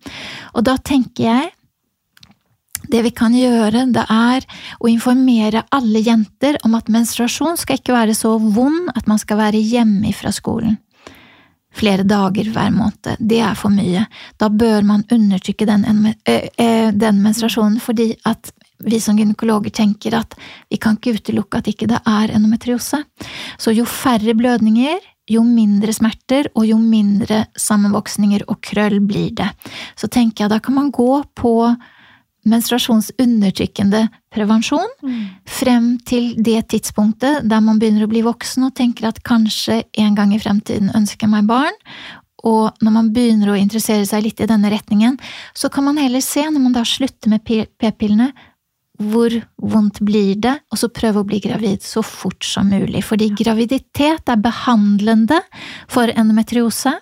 [0.56, 1.54] Og da tenker jeg
[2.92, 4.46] det vi kan gjøre, det er
[4.80, 9.40] å informere alle jenter om at menstruasjon skal ikke være så vond at man skal
[9.42, 10.78] være hjemme fra skolen.
[11.76, 13.18] Flere dager hver måned.
[13.20, 14.06] Det er for mye.
[14.40, 15.84] Da bør man undertrykke den,
[16.24, 18.54] den menstruasjonen, fordi at
[18.86, 20.38] vi som gynekologer tenker at
[20.72, 23.02] vi kan ikke utelukke at ikke det er endometriose.
[23.60, 29.50] Så jo færre blødninger, jo mindre smerter og jo mindre sammenvoksninger og krøll blir det.
[30.00, 31.56] Så tenker jeg da kan man gå på
[32.50, 35.22] menstruasjonsundertrykkende prevensjon mm.
[35.50, 40.18] frem til det tidspunktet der man begynner å bli voksen og tenker at kanskje en
[40.18, 41.80] gang i fremtiden ønsker jeg meg barn.
[42.46, 45.18] Og når man begynner å interessere seg litt i denne retningen,
[45.58, 48.30] så kan man heller se, når man da slutter med p-pillene,
[49.02, 53.02] hvor vondt blir det, og så prøve å bli gravid så fort som mulig.
[53.04, 55.42] Fordi graviditet er behandlende
[55.92, 56.94] for endometriose.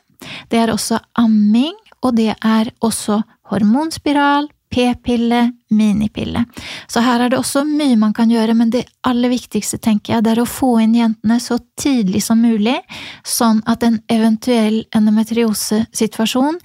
[0.50, 3.20] Det er også amming, og det er også
[3.52, 5.42] hormonspiral, p-pille,
[5.74, 6.44] minipille.
[6.88, 10.26] Så her er det også mye man kan gjøre, men det aller viktigste tenker jeg,
[10.26, 12.80] det er å få inn jentene så tidlig som mulig,
[13.26, 16.60] sånn at en eventuell endometriosesituasjon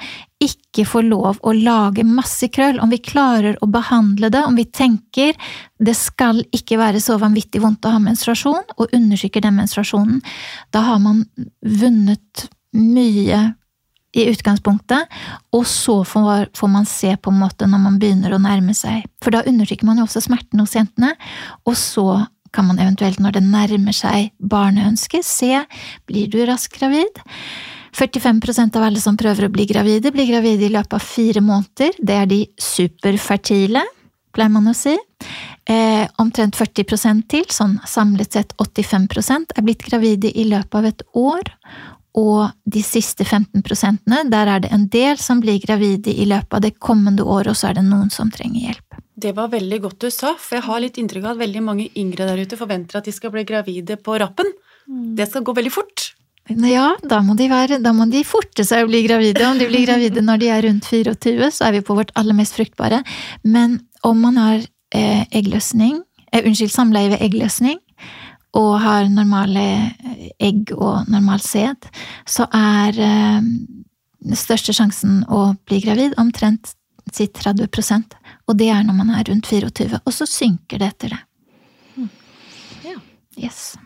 [0.45, 2.79] ikke får lov å lage masse krøll.
[2.81, 5.35] Om vi klarer å behandle det, om vi tenker
[5.79, 10.23] det skal ikke være så vanvittig vondt å ha menstruasjon, og undersøker den menstruasjonen,
[10.75, 11.25] da har man
[11.61, 12.49] vunnet
[12.79, 13.43] mye
[14.17, 15.11] i utgangspunktet,
[15.53, 19.05] og så får, man se på en måte når man begynner å nærme seg.
[19.23, 21.13] For da undertrykker man jo også smerten hos jentene,
[21.69, 25.53] og så kan man eventuelt, når det nærmer seg barneønsket, se
[26.09, 27.21] blir du raskt gravid.
[27.99, 31.99] 45% av alle som prøver å bli gravide, blir gravide i løpet av fire måneder.
[31.99, 33.83] Det er de superfertile,
[34.33, 34.95] pleier man å si.
[35.69, 41.05] Eh, omtrent 40% til, sånn samlet sett 85% er blitt gravide i løpet av et
[41.19, 41.53] år.
[42.19, 46.59] Og de siste 15 prosentene, der er det en del som blir gravide i løpet
[46.59, 49.01] av det kommende året, og så er det noen som trenger hjelp.
[49.19, 51.89] Det var veldig godt du sa, for jeg har litt inntrykk av at veldig mange
[51.99, 54.51] yngre der ute forventer at de skal bli gravide på rappen.
[54.87, 55.16] Mm.
[55.19, 56.12] Det skal gå veldig fort.
[56.49, 59.43] Ja, da må, de være, da må de forte seg å bli gravide.
[59.45, 62.37] Om de blir gravide når de er rundt 24, så er vi på vårt aller
[62.39, 63.03] mest fruktbare.
[63.45, 64.62] Men om man har
[64.95, 66.01] eh, eggløsning,
[66.33, 67.83] eh, unnskyld, samleie ved eggløsning,
[68.57, 69.65] og har normale
[70.41, 71.89] egg og normal sæd,
[72.29, 73.49] så er eh,
[74.19, 76.73] den største sjansen å bli gravid omtrent
[77.15, 77.69] si 30
[78.47, 81.21] Og det er når man er rundt 24, og så synker det etter det.
[81.97, 82.09] Mm.
[82.85, 82.97] Ja.
[83.39, 83.77] Yes.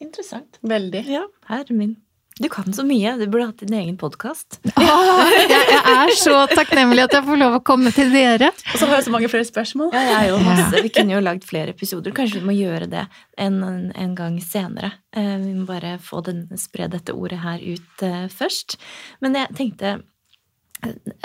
[0.00, 0.58] Interessant.
[0.62, 1.04] Veldig.
[1.08, 1.96] Ja, her er min
[2.40, 3.14] du kan så mye.
[3.16, 4.58] Du burde hatt din egen podkast.
[4.64, 8.50] jeg, jeg, er så takknemlig at jeg får lov å komme til dere.
[8.52, 9.88] Og så har jeg så mange flere spørsmål.
[9.96, 10.82] Ja, jeg jo masse.
[10.84, 12.12] Vi kunne jo lagd flere episoder.
[12.16, 13.06] Kanskje vi må gjøre det
[13.40, 14.92] en, en gang senere.
[15.16, 18.76] Eh, vi må bare få den, spre dette ordet her ut uh, først.
[19.24, 20.04] Men jeg tenkte eh,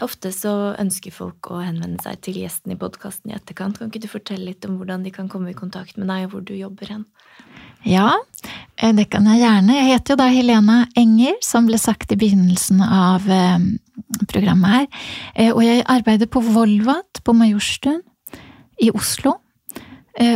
[0.02, 3.78] Ofte så ønsker folk å henvende seg til gjesten i podkasten i etterkant.
[3.78, 6.32] Kan ikke du fortelle litt om hvordan de kan komme i kontakt med deg, og
[6.34, 7.04] hvor du jobber hen?
[7.86, 8.14] Ja,
[8.80, 9.76] det kan jeg gjerne.
[9.76, 13.28] Jeg heter jo da Helena Enger, som ble sagt i begynnelsen av
[14.32, 14.88] programmet her.
[15.52, 18.02] Og jeg arbeider på Volvat på Majorstuen
[18.82, 19.36] i Oslo.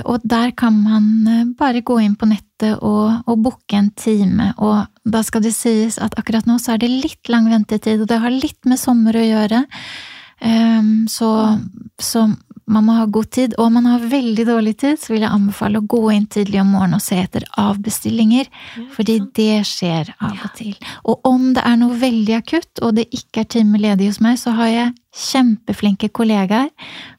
[0.05, 4.53] Og der kan man bare gå inn på nettet måte å, og booke en time,
[4.57, 8.07] og da skal det sies at akkurat nå så er det litt lang ventetid, og
[8.07, 9.65] det har litt med sommer å gjøre.
[10.41, 11.59] Um, så,
[11.99, 12.27] så,
[12.67, 13.53] man må ha god tid.
[13.59, 16.59] Og om man har veldig dårlig tid, så vil jeg anbefale å gå inn tidlig
[16.63, 20.73] om morgenen og se etter avbestillinger, ja, fordi det skjer av og til.
[21.05, 24.41] Og om det er noe veldig akutt, og det ikke er time ledig hos meg,
[24.41, 24.95] så har jeg
[25.29, 26.73] kjempeflinke kollegaer,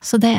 [0.05, 0.35] så det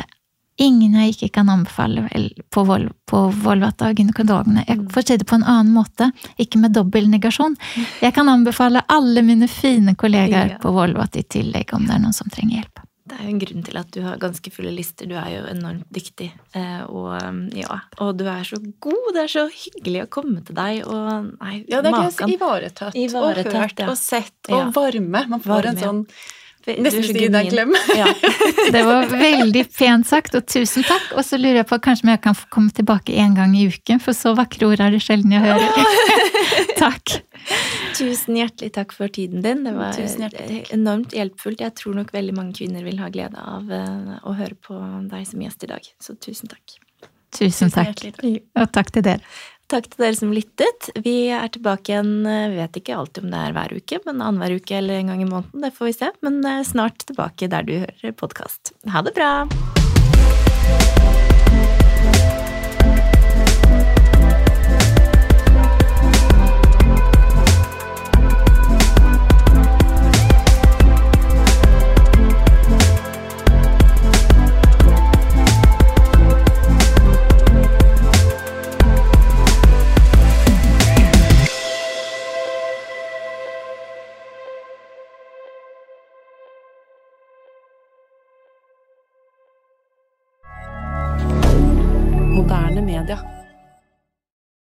[0.57, 2.07] ingen jeg ikke kan anbefale
[2.53, 4.65] på, Vol på Volvat og gynekologene.
[4.67, 6.09] Jeg får si det på en annen måte,
[6.41, 7.55] ikke med dobbel negasjon.
[8.01, 10.59] Jeg kan anbefale alle mine fine kollegaer ja.
[10.63, 12.83] på Volvat i tillegg, om det er noen som trenger hjelp.
[13.07, 15.07] Det er jo en grunn til at du har ganske fulle lister.
[15.07, 16.27] Du er jo enormt dyktig.
[16.57, 17.13] Eh, og,
[17.55, 19.05] ja, og du er så god.
[19.15, 20.81] Det er så hyggelig å komme til deg.
[20.83, 23.87] Og, nei, ja, det er ganske ivaretatt, ivaretatt og hørt ja.
[23.93, 25.23] og sett og varme.
[25.31, 25.71] Man får varme.
[25.71, 26.03] en sånn
[26.67, 27.75] Nesten si deg en klem.
[27.95, 28.07] Ja.
[28.75, 31.13] Det var veldig pent sagt, og tusen takk.
[31.15, 33.67] Og så lurer jeg på kanskje om jeg kan få komme tilbake en gang i
[33.71, 35.77] uken, for så vakre ord er det sjelden jeg hører.
[36.83, 37.19] takk.
[37.97, 39.63] Tusen hjertelig takk for tiden din.
[39.63, 39.95] Det var
[40.75, 41.63] enormt hjelpfullt.
[41.63, 44.81] Jeg tror nok veldig mange kvinner vil ha glede av eh, å høre på
[45.11, 45.87] deg som gjest i dag.
[46.03, 46.75] Så tusen takk.
[47.37, 48.03] Tusen takk.
[48.23, 49.23] Og takk til dere.
[49.67, 50.87] Takk til dere som lyttet.
[51.03, 54.23] Vi er tilbake igjen, eh, vi vet ikke alltid om det er hver uke, men
[54.23, 56.11] annenhver uke eller en gang i måneden, det får vi se.
[56.23, 58.71] Men eh, snart tilbake der du hører podkast.
[58.87, 59.43] Ha det bra!